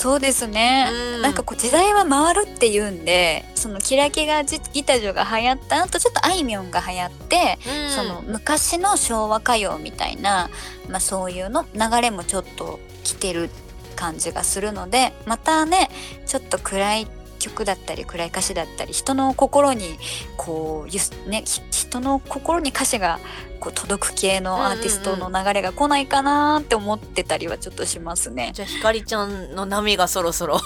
[0.00, 1.22] そうですね、うん。
[1.22, 7.90] なんかこう時代は回るっていうんでそのキラキラギギタジョが流行った後ちょっとあいみょんが流行って、うん。
[7.90, 10.48] その昔の昭和歌謡みたいな、
[10.88, 13.50] まあ、そういうの流れもちょっと来てる
[13.94, 15.90] 感じがするのでまたね
[16.24, 17.06] ちょっと暗い
[17.40, 19.98] 曲だったり暗い歌詞だったり人の心に
[20.36, 23.18] こうゆすねひ人の心に歌詞が
[23.58, 28.52] こう届く系のアーティストの流れが来ないかなって思ってたりはちょっとしますね。
[28.54, 30.60] じゃあひかりちゃんの波がそろそろ。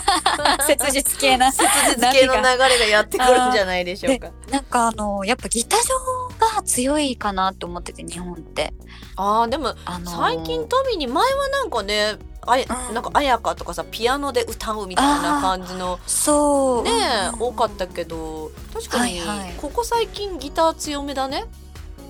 [0.66, 1.62] 切実系な 切
[1.96, 4.30] 実系の流れがやってくるんじゃないでしょうか。
[4.50, 6.21] なんかあのやっぱギタジョ
[6.56, 8.72] が強いかなって思ってて日本って。
[9.16, 12.94] あーでもあの最近トミーに前はなんかねあやうん。
[12.94, 16.82] なんか綾香とかさピアノで歌うみたいな感じのそう。
[16.84, 16.90] ね
[17.34, 17.42] うん。
[17.48, 19.54] 多かったけど確かにはいはい。
[19.56, 21.44] ここ最近ギター強めだね。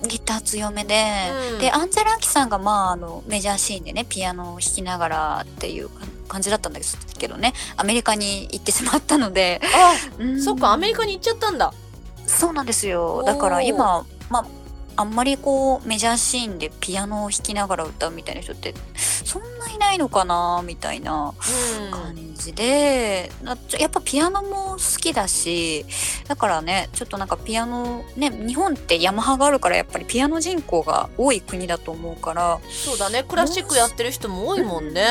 [0.05, 1.05] ギター強めで、
[1.53, 1.59] うん。
[1.59, 5.89] でアンジェラ・アキさんがまああのメジャーシーンでねピアノを弾きながらっていう
[6.27, 7.53] 感じだったんですけどね。
[7.77, 10.41] アメリカに行ってしまったので、あうん。
[10.41, 11.73] そっかアメリカに行っちゃったんだ。
[12.27, 13.23] そうなんですよ。
[13.23, 14.45] だから今まあ
[14.95, 21.33] あんまりこうメジャーシーンでピアノを弾きながら歌うみたいな人ってそんないないのかなみたいな
[21.85, 21.91] うん。
[21.91, 25.85] 感じで、なちょやっぱピアノも好きだし
[26.27, 35.05] だからねちょっとなんかピアノね日本ってヤマハがあるからやっぱりピアノ人口が多い国だと思うからそうだねクラシックやってる人も多いもんね。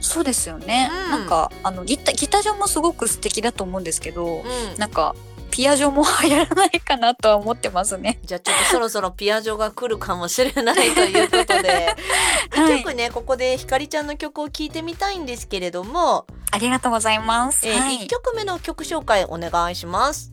[0.00, 1.10] そうですよね、うん。
[1.10, 4.44] なんかあのギタギター上もすごく素敵だと思うんですけど、うん。
[4.78, 5.16] なんか
[5.50, 8.18] ピア上も流行らないかなとは思ってますね。
[8.24, 11.96] じゃあちょっとそろそろピアジョが来るかもしれないということで、
[12.50, 17.66] はい一曲ねここでひかりちゃんの曲を聴いてみたいんですけれども、ありがとうございます。
[17.66, 20.32] えーはい1曲目の曲紹介お願いします。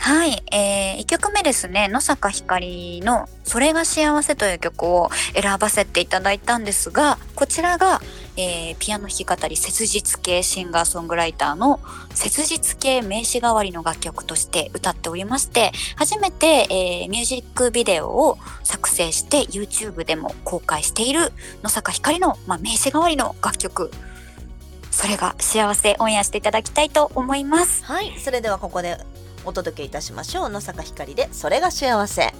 [0.00, 8.00] はい、えー、1曲目ですね野坂ひかりの「それが幸せ」という曲を選ばせていただいたんですがこちらが、
[8.38, 11.80] えーピアノ弾き語り切実系シンガーソングライターの
[12.14, 23.90] 切実系名詞代わりの楽曲として歌っておりまして初めて、えーミュージックビデオを作成して YouTube でも公開している野坂ひかりの、まあ、名詞代わりの楽曲
[24.90, 27.84] それが幸せオンエアしていただきたいと思います。
[27.84, 28.98] はいそれではここで
[29.44, 32.32] お届けいたしましょう野坂ひかりで「それが幸せ」。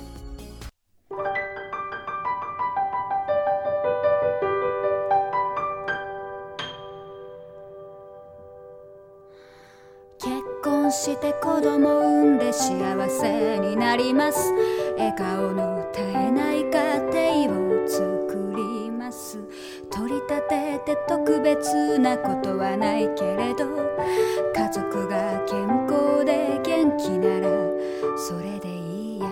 [10.89, 14.39] 婚して子供産んで幸せになります。
[14.97, 19.39] 笑顔の絶えない家庭を作ります。
[19.91, 23.67] 取り立てて特別なことはないけれど
[24.57, 27.49] 家族が健康で元気なら
[28.17, 29.29] それでいいや。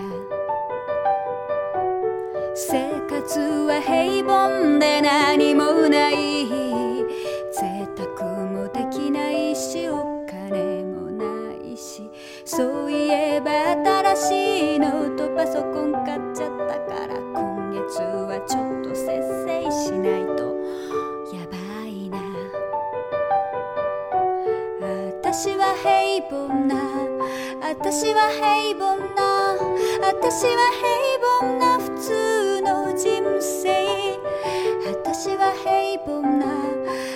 [2.53, 6.46] 生活は平凡で何もない。
[13.49, 19.07] 新しいノートパソコン買っちゃったから今月はちょっと節
[19.45, 20.57] 制しないと。
[21.33, 21.55] やば
[21.87, 22.19] いな。
[25.21, 26.75] 私は平凡な。
[27.61, 29.55] 私は平凡な。
[30.01, 31.79] 私は平凡な。
[31.79, 34.19] 普通の人生。
[34.85, 36.45] 私は平凡な。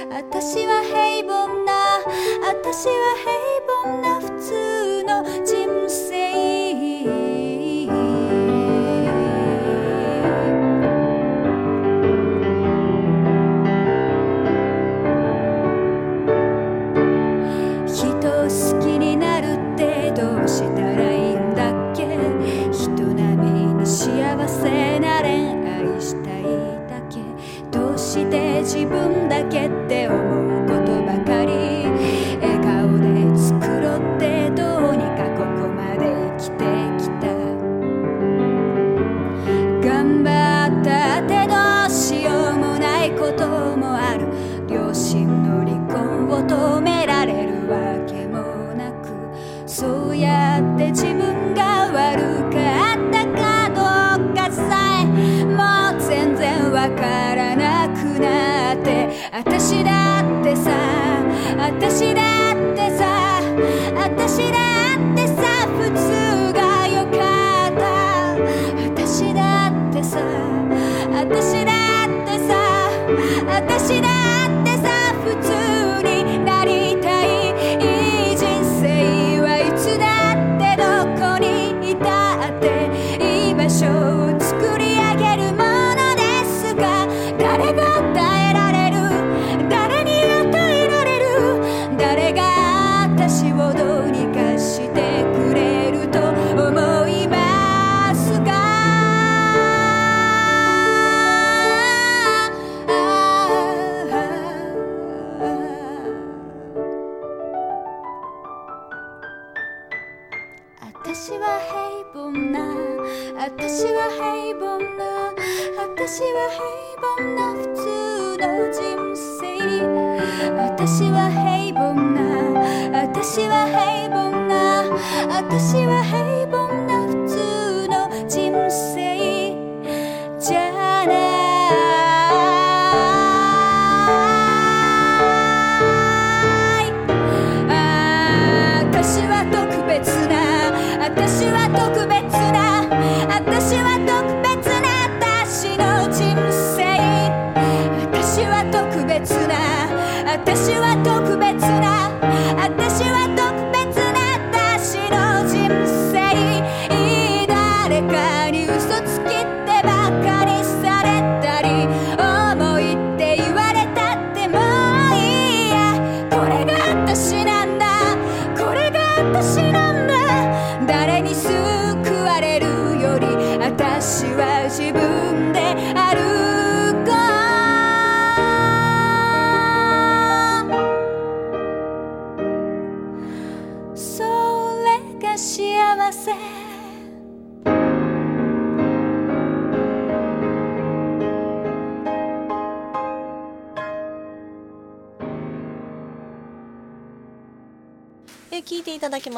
[0.10, 2.00] 私は平凡な。
[2.48, 4.20] 私は平凡な。
[4.22, 5.61] 普通の人生。
[5.92, 6.31] você.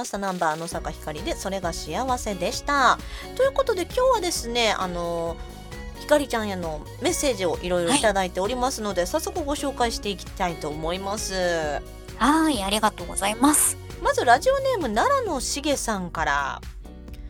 [0.04, 0.18] ました。
[0.18, 3.00] ナンバー野坂ひかりでそれが幸せでした。
[3.36, 5.38] ということで今日はですねあの
[6.00, 8.00] ひかりちゃんへのメッセージをいろいろい。
[8.00, 11.82] ただいておりますので、早速ご紹介していきたいと思います。
[12.18, 13.78] はい、ありがとうございます。
[14.02, 16.62] まずラジオネーム奈良のしげさんから。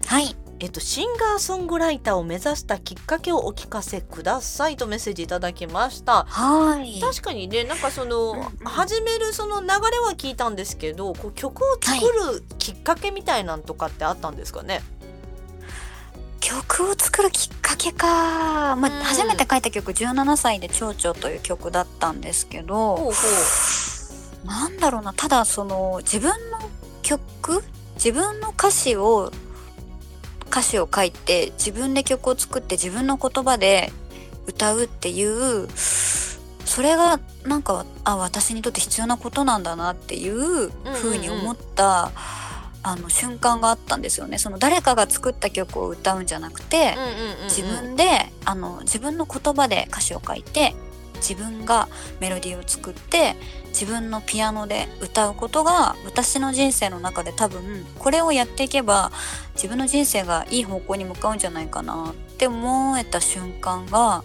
[0.07, 6.25] はい、えっと、シンガーソングライターを目指したきっかけをお聞かせくださいとメッセージいただきました。
[6.27, 6.99] はい。
[6.99, 8.45] 確かにねなんかその、うんうん。
[8.63, 11.99] 始めるその流れは聞いたんですけどこう曲を作
[12.33, 14.81] るきっかけみたいなんとかってあったんですかね、
[16.39, 19.03] 曲を作るきっかけか、まあうん。
[19.03, 23.11] 初めて書いた曲17歳で「蝶々」という曲だったんですけどほ
[24.45, 25.13] なんだろうな。
[25.13, 26.59] ただその自分の
[27.01, 29.29] 曲自分の歌詞を
[30.47, 33.91] 歌詞を書いて自分で曲を作って自分の言葉で
[34.47, 42.11] 歌うっていうそれがなんかあ私にとって必要なことなんだなっていう風に思った、
[42.83, 44.37] あの瞬間があったんですよね。
[44.37, 46.95] その誰かが作った曲を歌うんじゃなくて、
[47.45, 48.03] 自分で
[48.45, 50.75] あの自分の言葉で歌詞を書いて
[51.15, 51.87] 自分が
[52.19, 53.35] メロディーを作って
[53.69, 59.11] 自分のピアノで歌うことが私の人生の中で多分これをやっていけば
[59.55, 64.23] 自分の人生がいい方向に向かうんじゃないかなって思えた瞬間が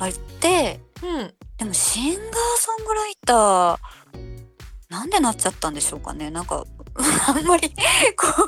[0.00, 1.34] あってうん。
[1.58, 2.22] でもシンガー
[2.56, 3.78] ソングライター
[4.88, 6.30] なんでなっちゃったんでしょうかね。
[6.30, 6.64] なんか
[7.28, 7.74] あんまりこ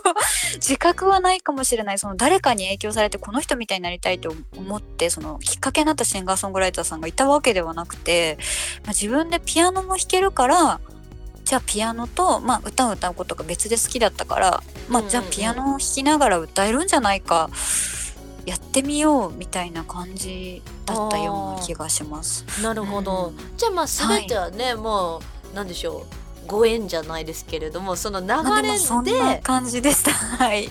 [0.05, 1.99] う自覚はないかもしれない。
[1.99, 8.39] その誰かに影響されてこの人みたいになりたいと思ってそのきっかけになったシンガーソングライターさんがいたわけではなくて、
[8.85, 10.81] まあ、自分でピアノも弾けるから
[11.45, 17.51] じゃあピアノと、まあ、歌を歌うことが別で好きだったから、まあ、じゃあピアノを弾きながら歌えるんじゃないか
[18.45, 22.45] やってみようみたいな感じだったような気がします。
[22.63, 23.57] なるほど、うん。
[23.57, 25.21] じゃあまあ全てはね、も
[25.53, 28.27] うなんでしょうご縁じゃないですけれどもその流
[28.63, 28.73] れ
[29.05, 30.11] で感じでした。
[30.45, 30.71] はい。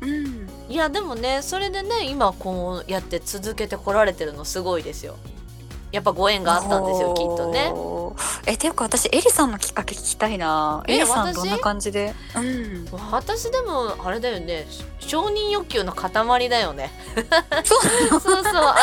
[0.00, 0.48] うん。
[0.68, 5.16] いやでもねそれでね今こうやって続けてこられてるのすごいですよ
[5.90, 7.72] やっぱご縁があったんですよきっとね。
[8.46, 10.84] え、ていうか私、エリさんのきっかけ聞きたいな。
[10.86, 11.36] えエリさん私？
[11.36, 12.14] どんな感じで？
[12.36, 12.88] うん。
[13.10, 14.66] 私でもあれだよね
[15.00, 16.92] 承認欲求の塊だよね
[17.64, 18.74] そうそうそうあ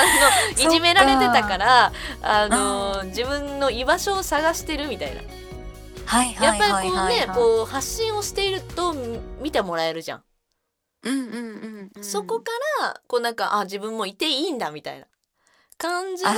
[0.57, 5.21] の いじめられてたからあうの自分の居場所を探してるみたいな
[6.07, 7.37] はいやっぱはいはいりこうねはいはい。
[7.37, 8.93] こう発信をしていると
[9.41, 10.23] 見てもらえるじゃん、
[11.03, 12.03] うんうんうんうん。
[12.03, 12.51] そこか
[12.81, 15.05] らこうなんかあ自分もいていいんだみたいな
[15.77, 16.35] 感じでこ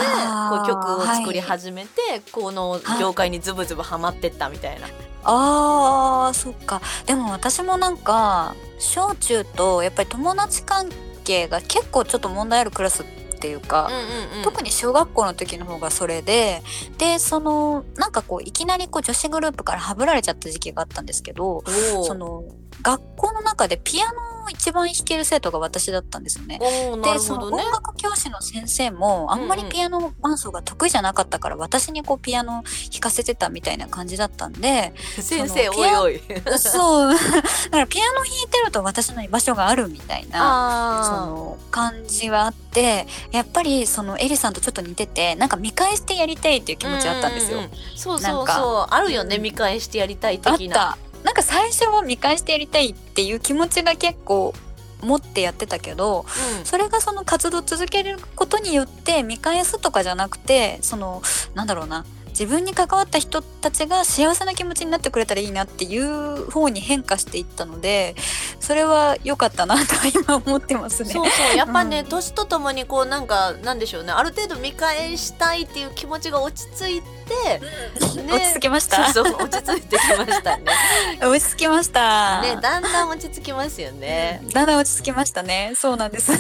[0.64, 4.88] う曲を作り始めて、この業界にズブズブハマってったみたいな。
[5.24, 10.90] あーそっかでも私もなんか小中とやっぱり友達関
[11.24, 13.06] 係が結構ちょっと問題あるクラス
[13.40, 13.98] っていうか、うんう
[14.36, 14.44] んうん。
[14.44, 16.62] 特に小学校の時の方がそれで
[16.98, 21.64] でそのなんかこういきなりこう女子グループからはぶられちゃった時期があったんですけど
[22.04, 22.44] その
[22.82, 26.60] 学校の中でピアノを一番弾ける生徒が私だったんですよね。
[26.62, 27.58] おーなでその音。
[27.58, 36.22] 楽教師の先生もあんまりピアノ伴奏が得意じゃなかったから、私にこうピアノ弾かせてたみたいな感じだったんで先生おいおい。
[36.58, 47.60] そう だからピアノ弾いてると私の居場所があるみたいなそあの感じはあってやっぱりそのエリさんとちょっと似ててなんか見返してやりたいっていう気持ちあったんですよ。
[47.60, 50.76] うううんそうそうそうあるよねうん見返してやりたいあっ的な。
[50.76, 54.54] たなんか最初は見返してやりたいっていう気持ちが結構
[55.02, 56.26] 持ってやってたけど
[56.60, 56.66] うん。
[56.66, 61.22] それがその活動を続けることによって見返すとかじゃなくてその
[61.54, 62.06] なんだろうな
[62.40, 68.16] 自分に関わった人たちが幸せな気持ちになってくれたらいいなっていう方に変化していったので
[68.62, 69.84] それは良かったなと
[70.24, 71.10] 今思ってますね。
[71.10, 71.58] そうそう。
[71.58, 72.06] やっぱね、うん。
[72.06, 74.12] 年とともにこうなんかなんでしょうね。
[74.12, 77.62] ある程度見返したいっていう気持ちが落ち着いて、ね。
[78.00, 79.12] 落ち着きました。
[79.12, 80.64] そうそう落ち着いてきましたね。
[81.22, 82.42] 落ち着きました。
[82.42, 84.42] ねだんだん落ち着きますよね。
[84.54, 85.74] だんだん落ち着きましたね。
[85.76, 86.32] そうなんです。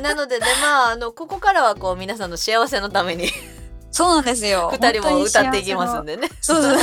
[0.00, 3.30] なのでねまああのここからはこう皆さんの幸せのために
[3.92, 4.70] そうなんですよ。
[4.72, 6.16] 二人も歌っていきますんで。
[6.16, 6.76] でねそうそう。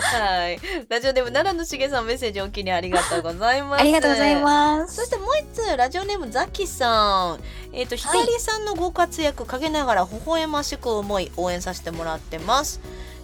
[0.00, 4.96] はいラジオネーム奈良のしげさんメッセージお気にありがとうございますありがとうございます。
[4.96, 7.40] そしてもう一つラジオネームザキさん
[7.72, 12.80] えっ、とひかりさんのご活躍陰ながら微笑ましく思い応援させてもらってます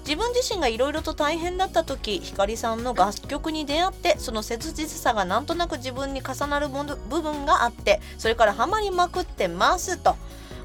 [0.07, 10.15] 自分自身がいろいろと大変だった時ひかりさんの楽曲に出会ってその切実さがなんとなく自分に重なる部分があってそれからハマりまくってますと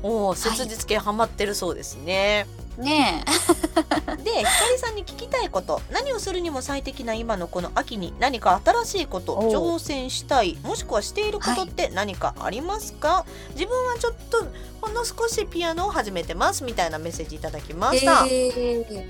[0.04, 2.48] おお切実系ハマってるそうですね、
[2.78, 3.24] ね
[4.24, 5.82] でひかりさんに聞きたいこと。
[5.92, 13.26] 何をするにも最適な今のこの秋に何か新しいこと挑戦したいもしくはしていることって何かありますか、
[13.56, 14.46] 自分はちょっと
[14.82, 17.98] ほんの少しピアノを始めてますみたいなメッセージいただきまえ。
[17.98, 19.08] した、えー。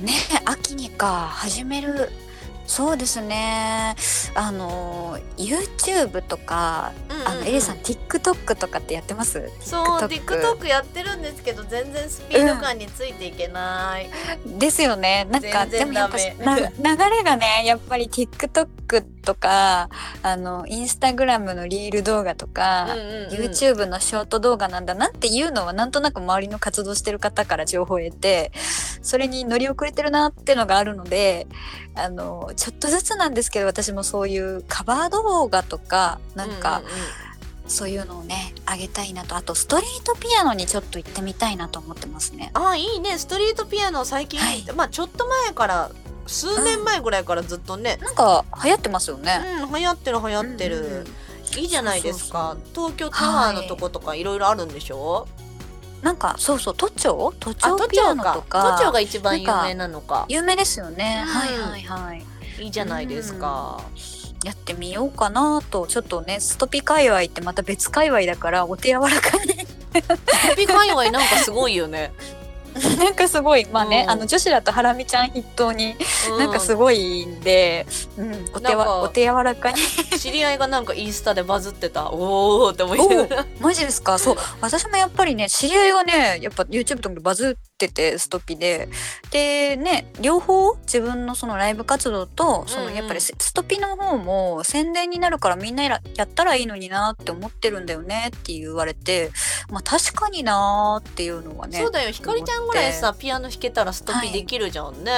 [0.00, 1.28] ねえ秋にか。
[1.30, 2.10] 始める。
[2.66, 3.94] そうですね。
[4.34, 9.50] あの YouTube とか、うんうんうんあのエリさん TikTok とかってやってます？
[9.60, 14.10] そう TikTok やってるんですけど全然スピード感についていけない、
[14.58, 15.26] ですよね。
[15.30, 19.88] なんかでもやっぱ流れがねやっぱり TikTok とか
[20.22, 28.52] あのインスタグラムのリール動画とか、うんうんうん YouTube のショート動画なんだなっていうのはなんとなく周りの活動してる方から情報を得て
[29.02, 31.46] それに乗り遅れてるなってのがあるので
[31.94, 36.94] あのちょっとずつなんですけど私もそういうカバー動画とかなんか、うんうんうん
[37.66, 42.50] そういうのをねあげたいなとあとストリートピアノにちょっと行ってみたいなと思ってますね。
[42.52, 43.16] あいいね。
[43.16, 44.62] ストリートピアノ最近、はい。
[44.76, 45.90] まあちょっと前から
[46.26, 49.40] 数年前ぐらいからずっとね、なんか流行ってますよね。
[49.62, 50.92] うん、流行ってる流行ってる、うん。
[50.92, 51.06] うん
[51.56, 52.58] いいじゃないですか。
[52.74, 55.26] 東京タワーのとことかいろいろあるんでしょ、
[56.02, 57.32] なんかそうそう都庁？
[57.40, 58.76] 都あ庁ピアノ都庁かとか。
[58.78, 61.24] 都庁が一番有名なのか有名ですよね。
[61.26, 61.32] うん。
[61.32, 62.26] はいはいはい。
[62.58, 63.80] いいじゃないですか、
[64.44, 69.54] やってみようかなとちょっとねストピ界隈ってまた別界隈だからお手柔らかに。
[70.48, 72.12] コピ界隈なんかすごいよね、
[72.98, 73.64] なんかすごい。
[73.66, 74.10] まあね、うん。
[74.10, 75.94] あの女子だとハラミちゃん筆頭に
[76.32, 77.86] うなんかすごいんで、
[78.18, 79.80] うん、お手なんかわお手柔らかに。
[80.18, 82.10] 知り合いがなんかインスタでバズってた。
[82.10, 83.46] おおって思いおながら。
[83.60, 84.18] マジですか？
[84.18, 84.36] そう。
[84.60, 88.88] 私もやっぱりね知り合いがねやっぱ YouTube とかでバズっててストピで。
[89.30, 99.30] でね両方自分のそのライブ活動とそのやっぱりスストピの方も宣伝になるからみんなややったらいいのになって思ってるんだよねって言われて
[99.70, 102.10] まあ確かになーっていうのはねそうだよ。
[102.10, 105.10] ひかりちゃんぐらいさピアノ弾けたらストピできるじゃんね、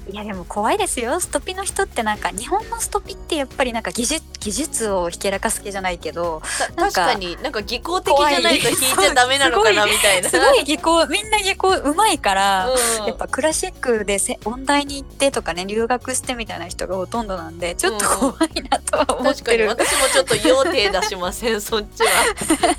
[0.15, 1.19] やでも怖いですよ。
[1.19, 10.29] ストピの人ってなんか日本のストピってやっぱりなんか技術技術をひけらかす系じゃないけどた確なんかかになんか技巧的じゃないと弾いちゃダメなのかなみたいな。
[10.29, 13.05] すごい技巧みんな技巧うまいから、うん。
[13.07, 19.57] やっぱクラシックでせ音大に行ってとかね留学してみたいな人がほとんどなんでちょっと怖いなとは思っ確かに。
[19.57, 22.09] てる、私もちょっと要手出しませんそっちは。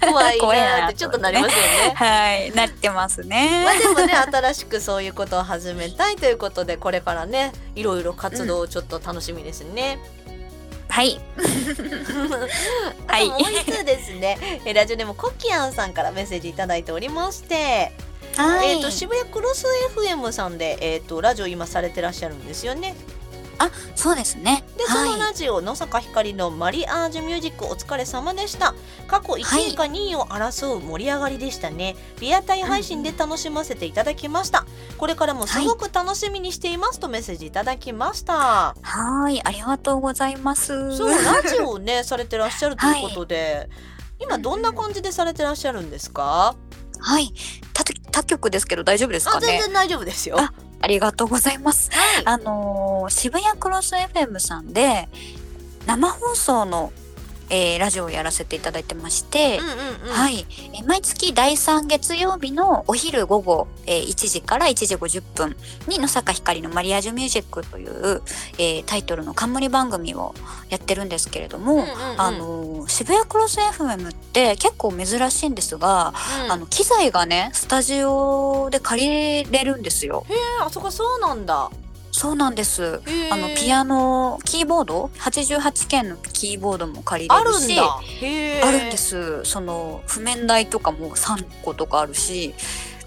[0.40, 1.94] 怖いなってちょっとなりますよね。
[1.94, 3.64] はいなってますね。
[3.64, 9.98] まあでもね新しくそういうことを始めたいということでこれからねいろいろ活動をちょっと楽しみですね、
[10.88, 11.18] はい。
[13.08, 17.92] あともう一つですね、えラジオネームコキアンさんからメッセージいただいておりまして、
[18.36, 18.72] はい。
[18.72, 19.64] えー、と渋谷クロス
[19.96, 22.94] FM さんで、えー、とラジオ今されてらっしゃるんですよね
[23.64, 24.64] あそうですね。
[24.76, 25.10] で、はい。
[25.10, 28.74] そのラジオ野坂ひかりのマリアージュミュージックお疲れ様でした。
[29.06, 34.66] 過去1位か2位を争う盛り上がりでしたね、リアタイ配信で楽しませていただきました、
[34.98, 39.40] これからもすごく楽しみにしていますとメッセージいただきました、はい。
[39.44, 40.96] ありがとうございます。
[40.96, 43.68] そうラジオをね されてらっしゃるということで、
[44.18, 46.56] 今どんな感じでされてらっしゃるんですか、
[46.98, 47.32] はい。
[47.74, 49.46] 他他局ですけど大丈夫ですかね？
[49.46, 50.36] あ全然大丈夫ですよ
[50.82, 51.90] あありがとうございます。
[51.92, 52.22] はい。
[52.26, 55.08] あのー渋谷クロス FM さんで
[55.86, 56.92] 生放送の、
[57.54, 60.12] えーラジオをやらせていただいてまして、うんうんうん。
[60.12, 68.22] はい、えー毎月第3月曜日のお昼午後、えー1時から1時50分に野坂ひかりのマリアージュミュージックという、
[68.58, 70.34] えータイトルの冠番組を
[70.70, 72.20] やってるんですけれども、うんうんうん。
[72.20, 76.52] あのー渋谷クロス FM って結構珍しいんですが、うん。
[76.52, 79.02] あの機材がねスタジオで借
[79.44, 80.24] りれるんですよ。
[80.30, 81.70] えーあそこそうなんだ
[82.22, 83.00] そうなんです。
[83.32, 87.56] あのピアノキーボード？88件のキーボードも借りれるし。
[87.56, 88.00] あるんだ。
[88.04, 88.64] へー。
[88.64, 89.42] あるんです。
[89.42, 92.54] その譜面台とかも3個とかあるし。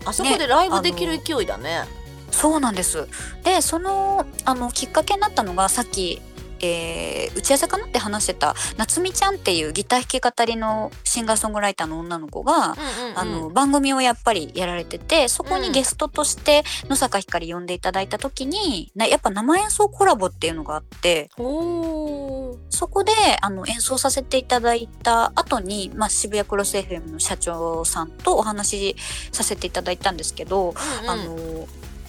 [0.04, 1.86] あそこでライブできる勢いだね。
[2.30, 3.08] そうなんです。
[3.46, 6.22] でそのあのきっかけになったのがさっき、
[6.66, 12.76] えー打ち合わせかなって話してた夏美ちゃんっていうギター弾き語りのシンガーソングライターの女の子が、
[13.16, 23.12] あの番組をやっぱりやられててそこにゲストとして野坂ひかり呼んでいただいた時になやっぱ生演奏コラボっていうのがあってそこで
[23.42, 28.96] あの演奏させていただいた後に、まあ、渋谷クロス FM の社長さんとお話し
[29.32, 31.10] させていただいたんですけど、うんうん。
[31.10, 31.68] あの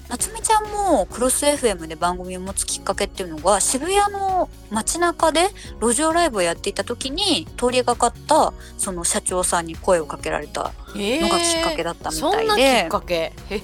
[0.09, 5.49] 夏美ちゃんもクロス FM で番組を持つきっかけっていうのが渋谷の街中で
[5.81, 12.39] 路上ライブをやっていた時に通りがかったその社長さんに声をかけられたのがきっかけだったみたいで。
[12.39, 13.33] そんなきっかけ？
[13.51, 13.61] へ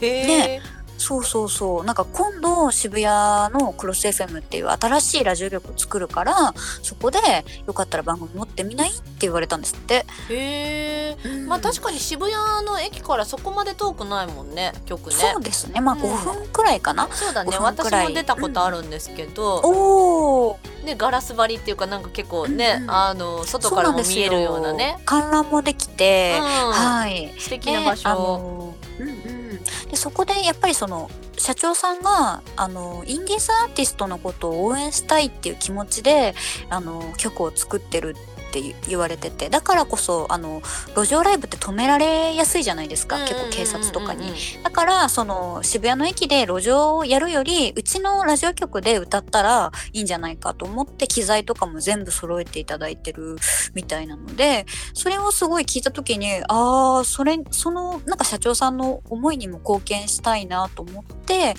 [0.57, 0.61] え、
[1.03, 1.85] そうそうそう。
[1.85, 7.19] なんか今度渋谷のクロス FM っていう新しいラジオ局を作るからそこで
[7.67, 10.07] よかったら番組持ってみないって言われたんですって。
[10.31, 15.17] へえまあ確かに渋谷の駅からそこまで遠くないもんね局ね。
[15.17, 15.81] そうですね。
[15.81, 16.03] まあうん。
[16.03, 17.09] 5分くらいかな。
[17.13, 17.51] そうだね。
[17.51, 22.91] 5分く私も出たことあるんですけど、おおねガラス張りっていうかなんか結構ね、うんうん。
[22.91, 24.99] あの外からも見えるようなね。
[25.05, 26.45] 観覧もできて、うん。
[26.73, 27.35] はい。
[27.39, 29.42] 素敵な場所、ねあのうん
[29.91, 36.35] でそこでやっぱりその社長さんがあのインディーズアーティストのことを応援したいっていう気持ちで
[36.69, 40.61] あの曲を作ってるってって言言われててだからこそあの
[40.95, 44.33] 路上ライブって止められやすいじゃないですか、結構警察とかに。
[44.63, 53.37] だからその渋谷の駅で路上をやるよりうちのラジオ局で歌ったらいいんじゃないかと思って機材とかも全部揃えていただいてる
[53.75, 61.55] みたいなのでそれをすごい聞いた時にああそれそのなんか社長さんの思いにも貢献したいなと思って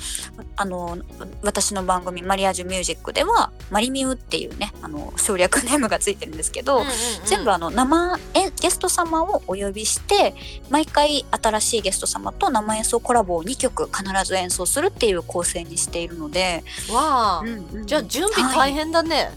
[0.56, 0.98] あの
[1.42, 6.83] 私の番組「マリアージュミュージック」では「マリミュー」っていうねあの省略ネームがついてるんですけど、
[7.26, 10.36] 全部あの生えゲスト様をお呼びして
[10.70, 19.32] 毎回新しいゲスト様と生演奏コラボを2曲必ず演奏するっていう構成にしているので、わあ、うんうんじゃあ準備大変だね、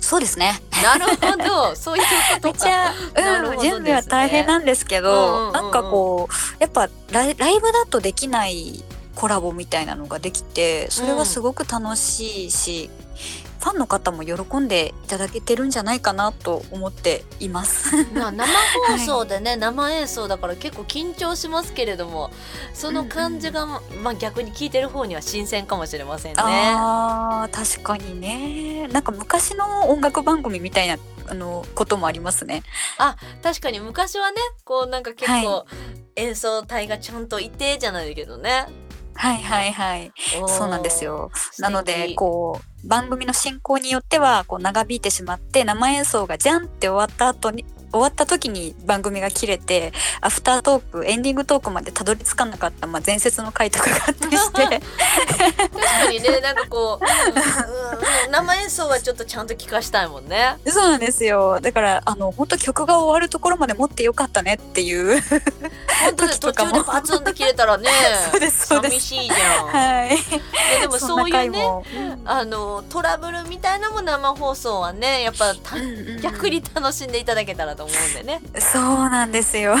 [0.00, 0.60] そうですね。
[0.82, 1.76] なるほど。
[1.76, 2.04] そういう
[2.40, 2.94] ことか。
[3.14, 3.58] うん、ね。
[3.60, 5.52] 準備は大変なんですけど、うんうんうんうん。
[5.52, 8.82] なんかこうやっぱライライブだとできない
[9.14, 12.90] コラボみたいなのができてそれはすごく楽しいし、
[13.60, 17.94] ファンの方も喜んでいただけてるんじゃないかなと思っています。
[18.14, 18.46] まあ生
[18.88, 22.30] 放送でね、 生演奏だから結構緊張しますけれども
[22.72, 26.38] その感じが、まあ、逆に聞いてる方には新鮮かもしれませんね。
[26.40, 30.96] あー確かにねなんか昔の音楽番組みたいな
[31.28, 32.62] あのこともありますね。
[33.42, 35.66] 確かに昔はねこうなんか結構
[36.16, 38.66] 演奏隊がちゃんといてじゃないけどね。
[39.14, 40.12] はいはいはい。
[40.46, 41.30] そうなんですよ。
[41.58, 54.58] なのでこう番組の進行によってはこう長引いてしまって生演奏がじゃんって終わった後に終わった時に番組が切れてアフタートークエンディングトークまでたどり着かなかった、まあ、伝説の回とかがあったりして。
[54.62, 54.80] 確
[55.78, 57.78] かにねなんかこう、うんうん
[58.30, 60.56] 生演奏はちょっとちゃんと聞かしたいもんね。
[60.66, 61.60] そうなんですよ。
[61.60, 65.22] だからあの本当曲が終わるところまで持ってよかったねっていう。
[66.16, 66.72] 時とかも。
[66.72, 67.90] 中でパツンって切れたらね
[68.30, 69.00] そうですそうです。
[69.00, 69.66] 寂しいじゃん。
[69.66, 70.18] はい。
[70.80, 71.84] でもそういうねも、
[72.24, 78.40] あのトラブルみたいなのも生放送はねやっぱたうんうんうん逆に楽しんでいただけたらと思うんでね。
[78.60, 79.78] そうなんですよい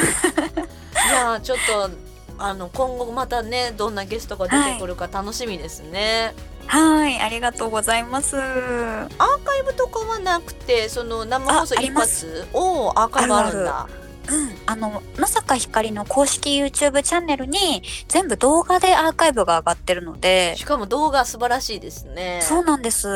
[1.12, 1.90] やーちょっと
[2.38, 6.34] あの今後またねどんなゲストが出てくるか楽しみですね。
[6.66, 9.08] はいありがとうございますアー
[9.42, 13.88] カイブとかはなくてその生放送一発をアーカイブあるんだ。
[14.30, 20.54] うん、あの野坂ひかりの公式 YouTube チャンネルに全部動画でアーカイブが上がってるので。
[20.56, 22.40] しかも動画素晴らしいですね。
[22.42, 23.08] そうなんです。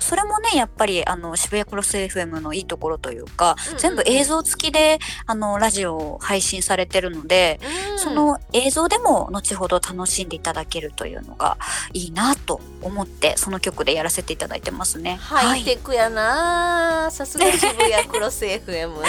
[0.00, 3.78] それもねやっぱりあの渋谷クロス FM のいいところというか、うんうんうん。
[3.78, 7.60] 全部映像付きであのラジオを配信されてるので、
[7.92, 7.98] うん。
[7.98, 11.58] その映像でも後ほど楽しんでいただけるというのが
[11.92, 15.16] いいなと思ってその曲でやらせていただいてますね。
[15.20, 19.02] ハイテクやな、さすが渋谷クロス FM。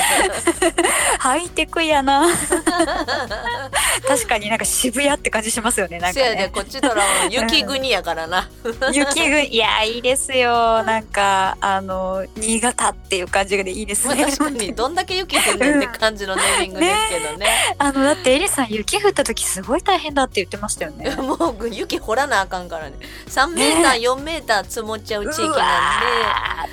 [1.20, 2.28] ハ イテクやな。
[4.08, 6.00] 確かになんか渋谷って感じしますよね。
[6.00, 6.52] なんかせやでね。
[6.54, 8.50] こっちとらも雪国やからな。
[8.94, 10.84] 雪国いやいいですよ。
[10.84, 14.26] なんかあの新潟っていう感じでいいですまあね。
[14.26, 17.48] 確かにどんだけ雪降んねんって感じのネーミングですけどね。
[17.78, 21.16] あのだってエリさん雪降った時すごい大変だって言ってましたよね。
[21.18, 22.94] もう雪掘らなあかんからね。
[23.28, 25.60] 3メーター、4メーター積もっちゃう地域なんで。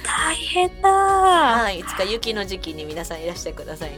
[0.07, 0.89] 大変だ。
[0.89, 3.97] はい、いつか雪の時期に皆さんいらしてくださいね。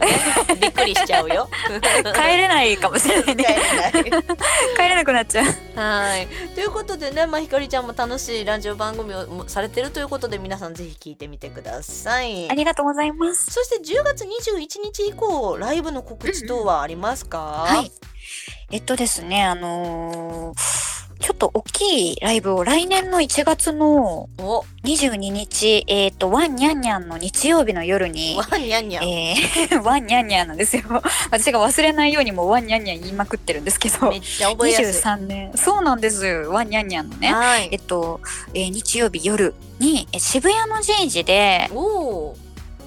[0.59, 1.49] びっくりしちゃうよ。
[2.13, 3.45] 帰れないかもしれないね。
[4.77, 5.45] 帰れなくなっちゃう。
[5.79, 6.27] はい。
[6.55, 12.53] ということでね、まあ、ひかりちゃんも楽しいラジオ番組をされてるということで、皆さんぜひ聞いてみてくださいあ。
[12.53, 13.51] りがとうございます。
[13.51, 17.91] そして10月21日以降、ライブの告知等はありますか、はい。
[18.71, 29.03] えっとですね、あのーちょっと大きいライブを来年の1月のお、22日、えっ、と、ワンニャンニャンの日曜日の夜に、わにゃんにゃん。
[29.03, 30.83] えー、ワンニャンニャン なんですよ。
[31.29, 34.85] 私が忘れないようにもうワンニャンニャン言いまくってるんですけどめ、っちゃ覚えやすい。
[35.01, 35.51] 23年。
[35.55, 36.25] そうなんです。
[36.25, 37.33] ワンニャンニャンのね。
[37.33, 37.67] はい。
[37.71, 38.21] えっと、
[38.53, 41.69] えー日曜日夜に、え渋谷の J 時で。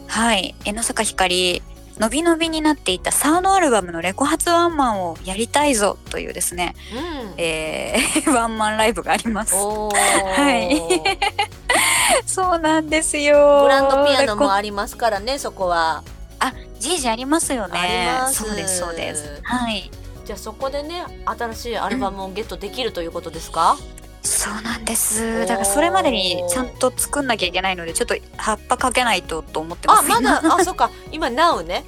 [0.07, 1.63] はい、え野坂ひかり、
[1.99, 7.35] のびのびになっていたサードアルバムのレコ発ワンマンをやりたいぞというですね、うん。
[7.39, 9.55] えー ワンマンライブがあります。
[9.55, 9.91] は
[10.51, 10.81] い
[12.27, 13.63] そうなんですよ。
[13.63, 16.03] グランドピアノもありますからね、そこは。
[16.39, 17.79] あ、ジージありますよね。
[18.33, 19.41] そうです、そうです。
[19.43, 19.91] はい。
[20.25, 23.77] じゃあそこでね、新しいアルバムをゲットできるということですか、
[24.23, 25.47] そうなんです。
[25.47, 30.13] だからそれまでにちゃんと作んなきゃいけないので、ちょっと葉っぱかけないとと思ってます。
[30.13, 30.91] あ、まだ、あ、そっか。
[31.11, 31.85] 今、n o ね。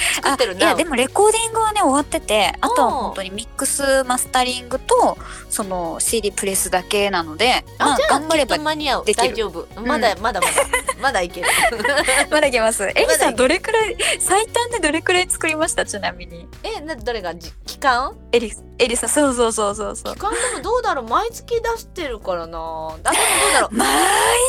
[0.16, 0.74] 作ってるあいや。
[0.74, 5.16] でもレコーディングはね終わっててあとは本当にミックスマスタリングと
[5.50, 9.66] その CD プレスだけなのでまあ頑張れば大丈夫。
[9.80, 10.52] まだ、まだまだ。
[11.00, 11.48] まだいける。
[12.30, 12.84] まだいけます。
[12.88, 15.84] エリまだいけさんどれくらい最短でどれくらい作りました？
[15.84, 16.48] ちなみに。
[16.62, 17.34] え、な、どれが？
[17.34, 18.16] じ期間？
[18.32, 20.14] エリエリさんそうそうそうそうそう。
[20.14, 21.04] 期間でもどうだろう？
[21.08, 22.58] 毎月出してるからな。
[22.58, 22.62] あ、でも
[22.96, 23.74] どうだろう？
[23.76, 23.88] 毎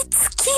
[0.10, 0.50] 月？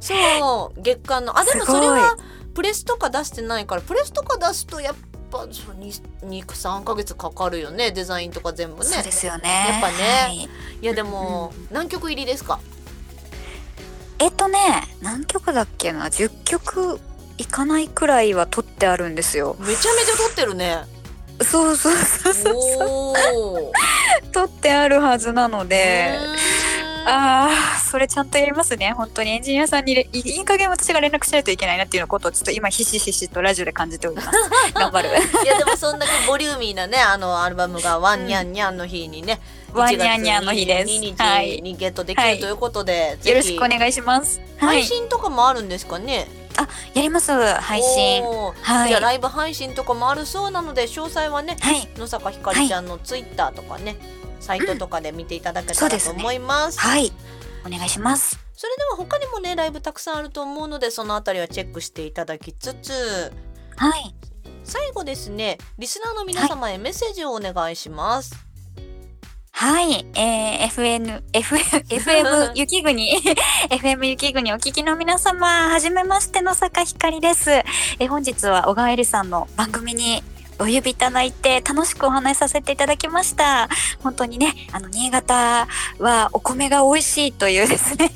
[0.00, 1.38] そう、月間の。
[1.38, 2.16] あ、でもそれは、
[2.56, 4.94] プレスとか出してないから、プレスとか出すと、やっ
[5.30, 7.90] ぱ、そう2、2、3ヶ月かかるよね。
[7.92, 8.84] デザインとか全部ね。
[8.84, 9.66] そうですよね。
[9.68, 9.94] やっぱね。
[10.22, 10.36] はい。
[10.36, 10.48] い
[10.80, 12.58] や、でも、何曲入りですか？
[14.18, 14.58] えっとね
[15.02, 16.98] 何曲だっけな？10曲
[17.36, 19.56] いかないくらいは取ってあるんですよ。
[19.60, 20.78] めちゃめちゃ撮ってるね。
[21.42, 22.54] そうそうそうそうそう。
[22.56, 23.70] おー。
[24.32, 26.18] 取ってあるはずなので、
[27.08, 28.92] ああ、それちゃんとやりますね。
[28.92, 34.28] 本当にエンジニアさんにれいいい加減私が連絡しないといけないなっていうのことをちょっと今ひしひしとラジオで感じております。
[34.74, 35.10] 頑張る。
[35.10, 39.40] いやでもそんだけボリューミーなねあのアルバムがワンニャンニャンの日にね、
[39.72, 44.40] ワンニャンニャンの日です2はい日にゲットできるということで、ぜよろひしくお願いします。
[44.58, 44.78] はい。
[44.78, 46.26] 配信とかもあるんですかね、
[46.94, 47.32] やります。
[47.32, 48.24] 配信。
[48.62, 51.88] はいじゃあライブ配信とかもあるそうなので詳細はねはい。
[51.96, 53.96] 野坂ひかりちゃんのツイッターとかね、
[54.40, 56.78] サイトとかで見ていただけたらと思います。
[56.80, 57.12] はい。
[57.66, 58.38] お願いします。
[58.54, 63.32] それでは他にもねライブたくさんあると思うのでそのあたりはチェックしていただきつつ
[63.76, 64.14] はい。
[64.64, 68.46] 最後ですねリスナーの皆様へメッセージをお願いします。
[69.58, 70.06] はい。
[70.14, 73.18] えー、FN、F、FM 雪国、
[73.70, 77.50] FM 雪国お聞きの皆様、はじめましての坂ひかりです。
[77.50, 80.22] えー本日は小川えりさんの番組に
[80.58, 83.68] お呼びいただいて楽しくお話しさせていただきました。
[84.02, 88.10] 本当にね、あの、新潟はお米が美味しいというですね、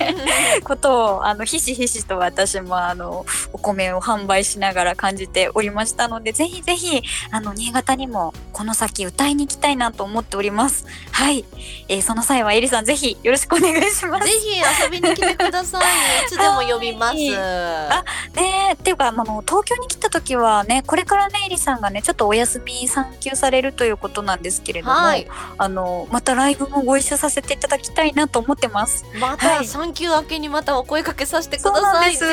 [0.64, 10.86] ことを、あの、ひしひしと私も、あの、お米を販売しながら感じておりましたので、ぜひぜひ、あの、新潟にもこの先歌いに行きたいなと思っております。
[11.12, 11.44] はい。
[11.88, 14.26] えーその際はエリさんぜひよろしくお願いします。
[14.26, 16.24] ぜひ遊びに来てください。
[16.26, 17.14] いつでも呼びます。
[17.38, 25.26] あねっていうか、あの、東京に来た時はね、これからね、エリさんがね、ちょっとお休み産休されるということなんですけれども、はい。
[25.58, 29.04] あの、またライブもご一緒させていただきたいなと思ってます。
[29.18, 31.82] まはたい産休明けにまたお声かけさせてください。
[31.82, 32.24] なんです。。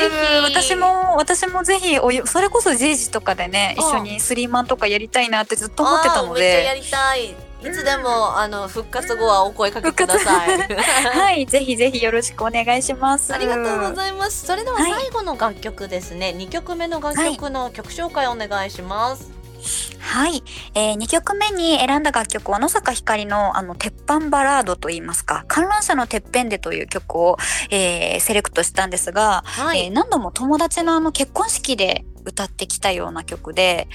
[0.44, 0.76] 私。
[0.76, 7.48] も、私もぜひお、それこそジェイジとかでね、一緒にスリーマンとかやりたいなってずっと思ってたので、めっちゃやりたい。
[7.60, 10.58] いつでも、あの復活後はお声かけください。
[10.58, 13.34] はい、ぜひぜひよろしくお願いします。
[13.34, 14.46] ありがとうございます。
[14.46, 16.32] それでは最後の楽曲ですね。
[16.32, 19.24] 二、曲目の楽曲の曲紹介お願いします。
[19.24, 19.37] はい、
[20.74, 27.36] えー、2曲目に選んだ楽曲は野坂ひかりのあの鉄板バラードといいますか観覧車のてっぺんでという曲を、
[27.70, 29.86] えーセレクトしたんですが、はい。
[29.86, 33.88] えー何度も友達のあの結婚式で歌ってきたような曲で、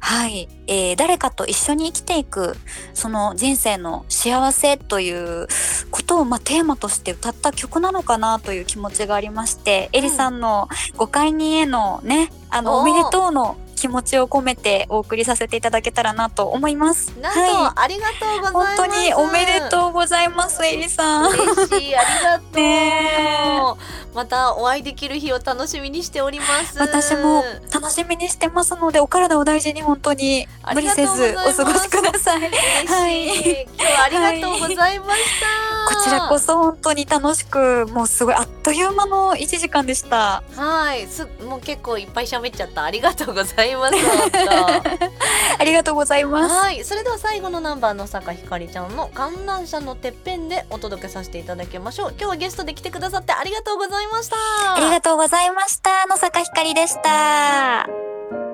[0.00, 2.56] はい、えー誰かと一緒に生きていく
[2.94, 5.46] その人生の幸せという
[5.90, 17.16] ことをまあテーマとして歌った曲なのかなという気持ちがありまして、エリさんのご解任へのねあのおめでとうの気持ちを込めてお送りさせていただけたらなと思います。
[17.20, 18.76] なんと、はありがとうございます。
[18.76, 21.30] い、本当におめでとうございます、エリさん。
[21.30, 22.54] 嬉しい、ありがとう。
[22.58, 23.74] ね
[24.14, 26.76] またお会いできる日を楽しみにしております。
[26.78, 32.40] 私も楽しみにしてますので、お体お大事に本当に無理せずお過ごしください。
[32.42, 35.94] はい今日はありがとうございました。
[35.94, 40.42] こちらこそ本当に楽しく、もうすごいあっという間の1時間でした。
[40.54, 42.84] はい、すもう結構いっぱい喋っちゃった。
[42.84, 43.94] ありがとうございます。
[45.58, 46.54] ありがとうございます。
[46.54, 52.10] はい、それでは最後のナンバーの坂ひかりちゃんの観覧車のてっぺんでお届けさせていただきましょう。
[52.10, 54.36] 今日はゲストで来てくださってありがとうございました。
[54.74, 56.06] ありがとうございました。
[56.06, 58.47] 野坂ひかりでした。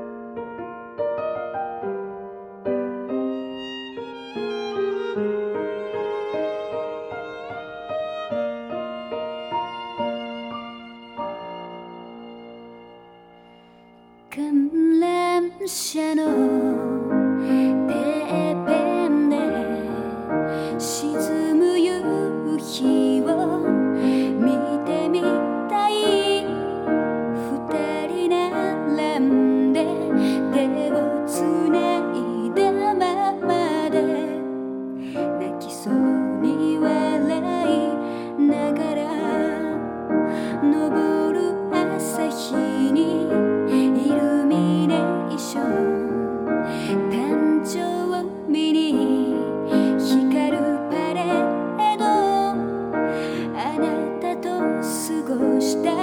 [55.27, 55.94] 過ごした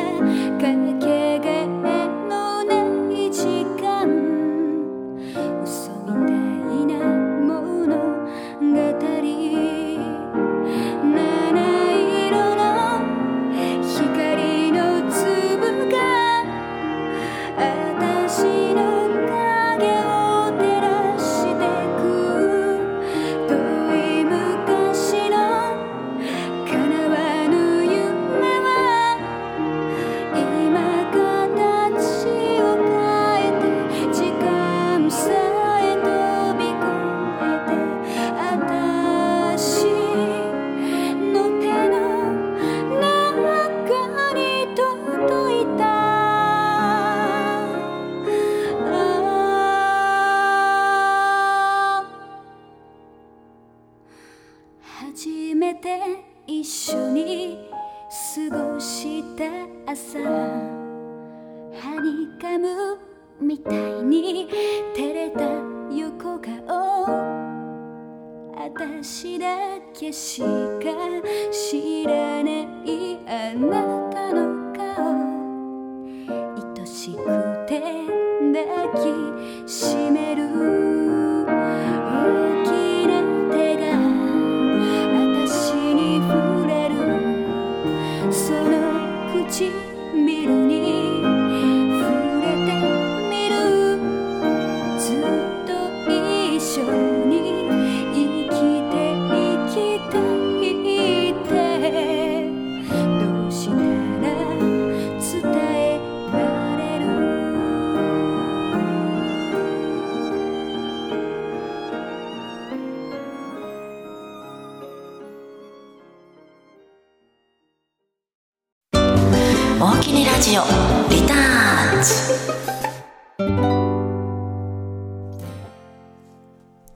[119.84, 120.62] 大きにラジオ。
[121.10, 122.14] リターンズ。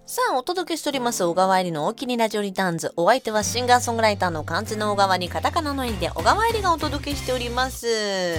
[0.05, 2.93] さあお届けしております小川入りの大きにラジオリターンズ。
[2.95, 8.35] お相手はシンガーソングライターの漢字の小川にカタカナの入りで小川入りがお届けしております。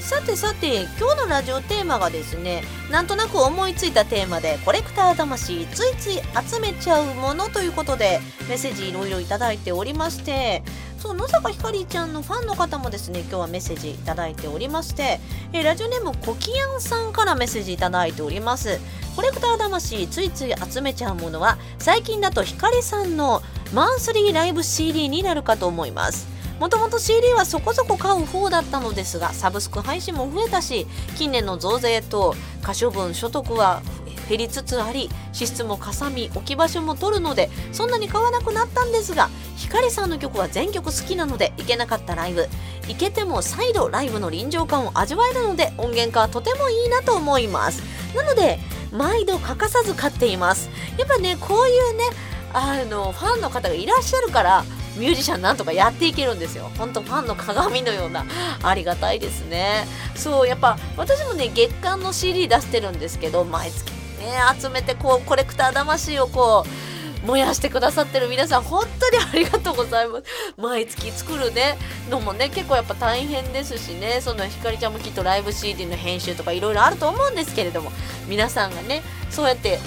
[0.00, 8.18] さてさて今日のラジオテーマがですねなんとなく思いついたテーマでコレクター魂ついつい集めちゃうものということで
[8.48, 10.64] メッセージいろいろいただいておりまして
[11.02, 15.18] そう野坂ひかりちゃんのファンの方もですね今日はメッセージいただいておりまして、
[15.52, 18.78] えーラジオネームコキヤンさんからメッセージいただいております。
[19.16, 23.42] コレクター魂ついつい集めちゃうものは最近だとひかりさんの
[23.74, 26.28] マンスリーライブ CD になるかと思います。
[26.60, 30.86] もともと CD はそこそこ買う方だったのですがサブスク配信も増えたし
[31.16, 33.82] 近年の増税と可処分所得は
[34.28, 42.48] 減りつつあり支出もかさみ置き場所も取るのでそんなに買わなくなったんですがひかりさんの曲は全曲好きなので行けなかったライブ。
[42.88, 47.82] 行けても再度ライブの臨場感を味わえるので音源化はとてもいいなと思います。
[48.16, 48.58] なので
[48.92, 50.68] 毎度欠かさず買っています。
[50.98, 52.04] やっぱねこういうね
[52.52, 54.64] あのファンの方がいらっしゃるから
[54.96, 56.70] ミュージシャンなんとかやっていけるんですよ。
[56.76, 58.26] 本当ファンの鏡のような
[58.62, 59.86] ありがたいですね。
[60.14, 63.92] そうやっぱ私もね月間の CD 出してるんですけど毎月
[64.22, 70.24] ね集めてこうコレクター魂をこう燃やしてくださってる皆さん本当にありがとうございます。
[70.56, 71.76] 毎月作るね
[72.10, 77.92] のもね結構やっぱ大変ですしねそのひかりちゃんもきっとライブ CD の編集とかいろいろあると思うんですけれども
[78.28, 79.78] 皆さんがねそうやって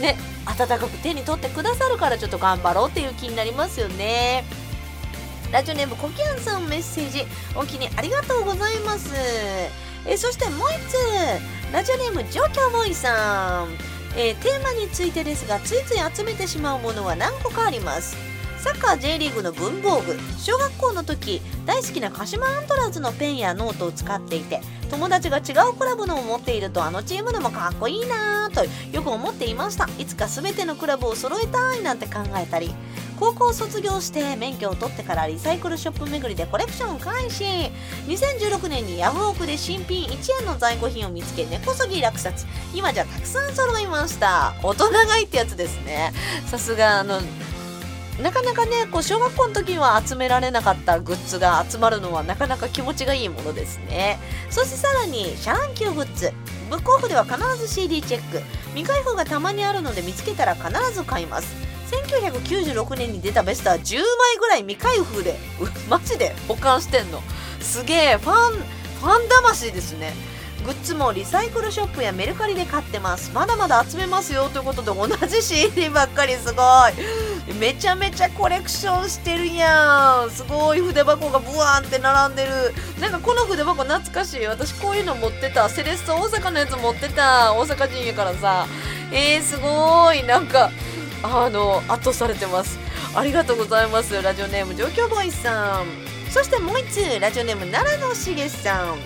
[0.00, 4.44] ね温かく手に取ってくださるからちょっと頑張ろうっていう気になりますよね。
[5.52, 7.24] ラジオネームコキアンさんメッセージ
[7.54, 9.14] お気にありがとうございます。
[10.06, 13.68] えそしてもう一つラジオネームジョキョボイさん、
[14.16, 18.16] えーテーマについてですがついつい集めてしまうものは何個かあります。
[18.58, 20.16] サッカー J リーグの文房具。
[20.38, 29.88] 小学校の時大好きな鹿島アントラーズのペンやノートを使っていて友達が違うクラブのを持っているとあのチームのもかっこいいなぁとよく思っていました。
[29.98, 32.74] いつか全てのクラブを揃えたいなんて考えたり。
[33.18, 37.44] 高校卒業して免許を取ってからリサイクルショップ巡りでコレクション開始。
[38.06, 42.46] 2016年にヤフオクで新品1円の在庫品を見つけ根こそぎ落札。
[42.74, 44.54] 今じゃたくさん揃いました。
[44.62, 46.12] 大人買いってやつですね。
[46.46, 47.20] さすがあの
[48.20, 54.18] なかなかねこう小学校の時は集められなかったグッズが集まるのはなかなか気持ちがいいものですね。
[54.50, 56.32] そしてさらにシャ乱Qグッズ。
[56.70, 58.40] ブックオフでは必ず CD チェック。
[58.74, 61.73] 未開封がたまにあるので見つけたら必ず買います。
[61.90, 64.04] 1996年に出たベストは10枚
[64.38, 65.36] ぐらい未開封で。
[65.88, 66.34] マジで？
[66.48, 67.22] 保管してんの。
[67.60, 68.18] すげえ。
[68.20, 70.12] ファンファン魂ですね。
[70.64, 73.30] グッズもリサイクルショップやメルカリで買ってます。
[73.34, 77.54] まだまだ集めますよということで同じ CD ばっかりすごい。
[77.60, 80.30] めちゃめちゃコレクションしてるやん。
[80.30, 82.50] すごい筆箱がブワーンって並んでる。
[82.98, 84.46] なんかこの筆箱懐かしい。
[84.46, 85.68] 私こういうの持ってた。
[85.68, 87.52] セレッソ大阪のやつ持ってた。
[87.54, 88.66] 大阪人やからさ。
[89.12, 90.22] えー、すごい。
[90.22, 90.70] なんか
[91.26, 92.78] あの圧倒されてます。
[93.14, 94.20] ありがとうございます。
[94.20, 95.86] ラジオネーム上京ボーイさん。
[96.30, 98.98] そしてもう一通ラジオネーム奈良のしげさん。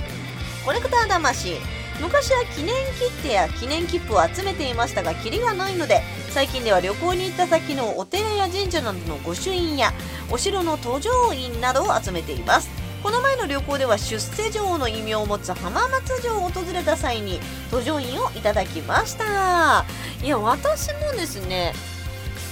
[0.64, 1.56] コレクター魂
[2.00, 9.92] 昔は記念切手や記念切符を集めていましたがキリがないので最近では旅行に行った先のお寺や神社などの御朱印や
[10.30, 12.68] お城の途上院などを集めています。
[13.02, 17.38] この前の旅行では出世城の異名を持つ浜松城を訪れた際に
[17.70, 19.84] 途上院をいただきました。
[20.22, 21.72] いや私もですね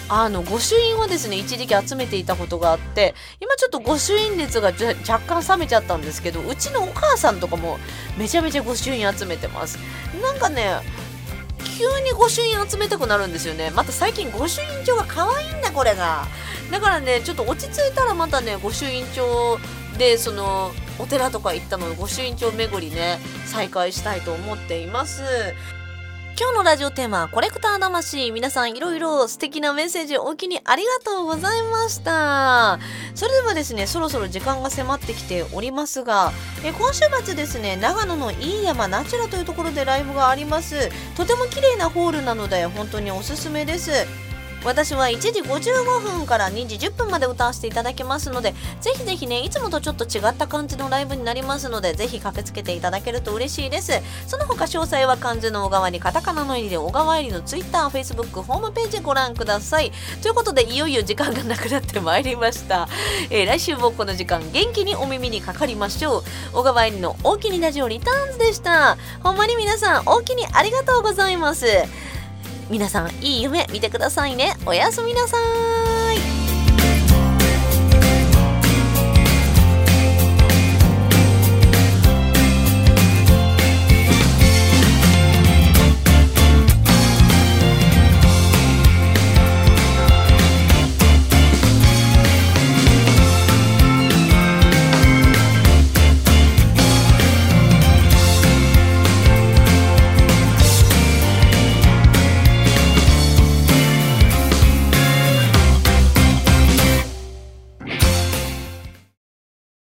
[0.09, 4.69] あの御朱印をですね一時期集めていたことがあって今ちょっと御朱印熱が
[5.09, 7.79] 若干冷めちゃったんですけどうちのお母さんとかも
[8.17, 9.79] めちゃめちゃ御朱印集めてます。
[10.23, 10.81] なんかね
[11.79, 13.71] 急に御朱印集めたくなるんですよね。
[13.71, 16.27] また最近御朱印帳が可愛いんだこれが。
[16.71, 19.59] だからねちょっと落ち着いたらまたね御朱印帳
[19.99, 25.23] でそのお寺とか行ったので御朱印帳巡りね再開したいと思っています。
[26.39, 28.30] 今日のラジオテーマコレクター魂。
[28.30, 32.78] 皆さんいろいろ素敵なメッセージをお気にありがとうございました。
[33.14, 36.32] それではですねそろそろ時間が迫ってきておりますが
[36.62, 40.91] え今週末ですね長野の飯山ナチュラというところでライブがあります。
[41.16, 43.91] とても綺麗なホールなので本当におすすめです。
[44.67, 53.93] 私は1時55分から2時10分まで歌わせていただきますのでぜひぜひねいつもとちょっと違った感じのライブになりますのでぜひ駆けつけていただけると嬉しいです。
[54.27, 59.93] その他詳細は漢字の小川にカタカナの入りで小川入りの TwitterFacebook ホームページご覧ください。
[60.21, 62.89] ということでいよいよ時間がなくなってまいりました、
[63.31, 66.25] えー来週もこの時間元気にお耳にかかりましょう。
[66.53, 68.97] 小川入りの大きにラジオリターンズでした。
[69.23, 71.67] ほんまに皆さん大きにありがとうございます。
[72.71, 74.55] 皆さんいい夢見てくださいね。
[74.67, 75.37] おやすみなさ
[76.12, 76.46] い。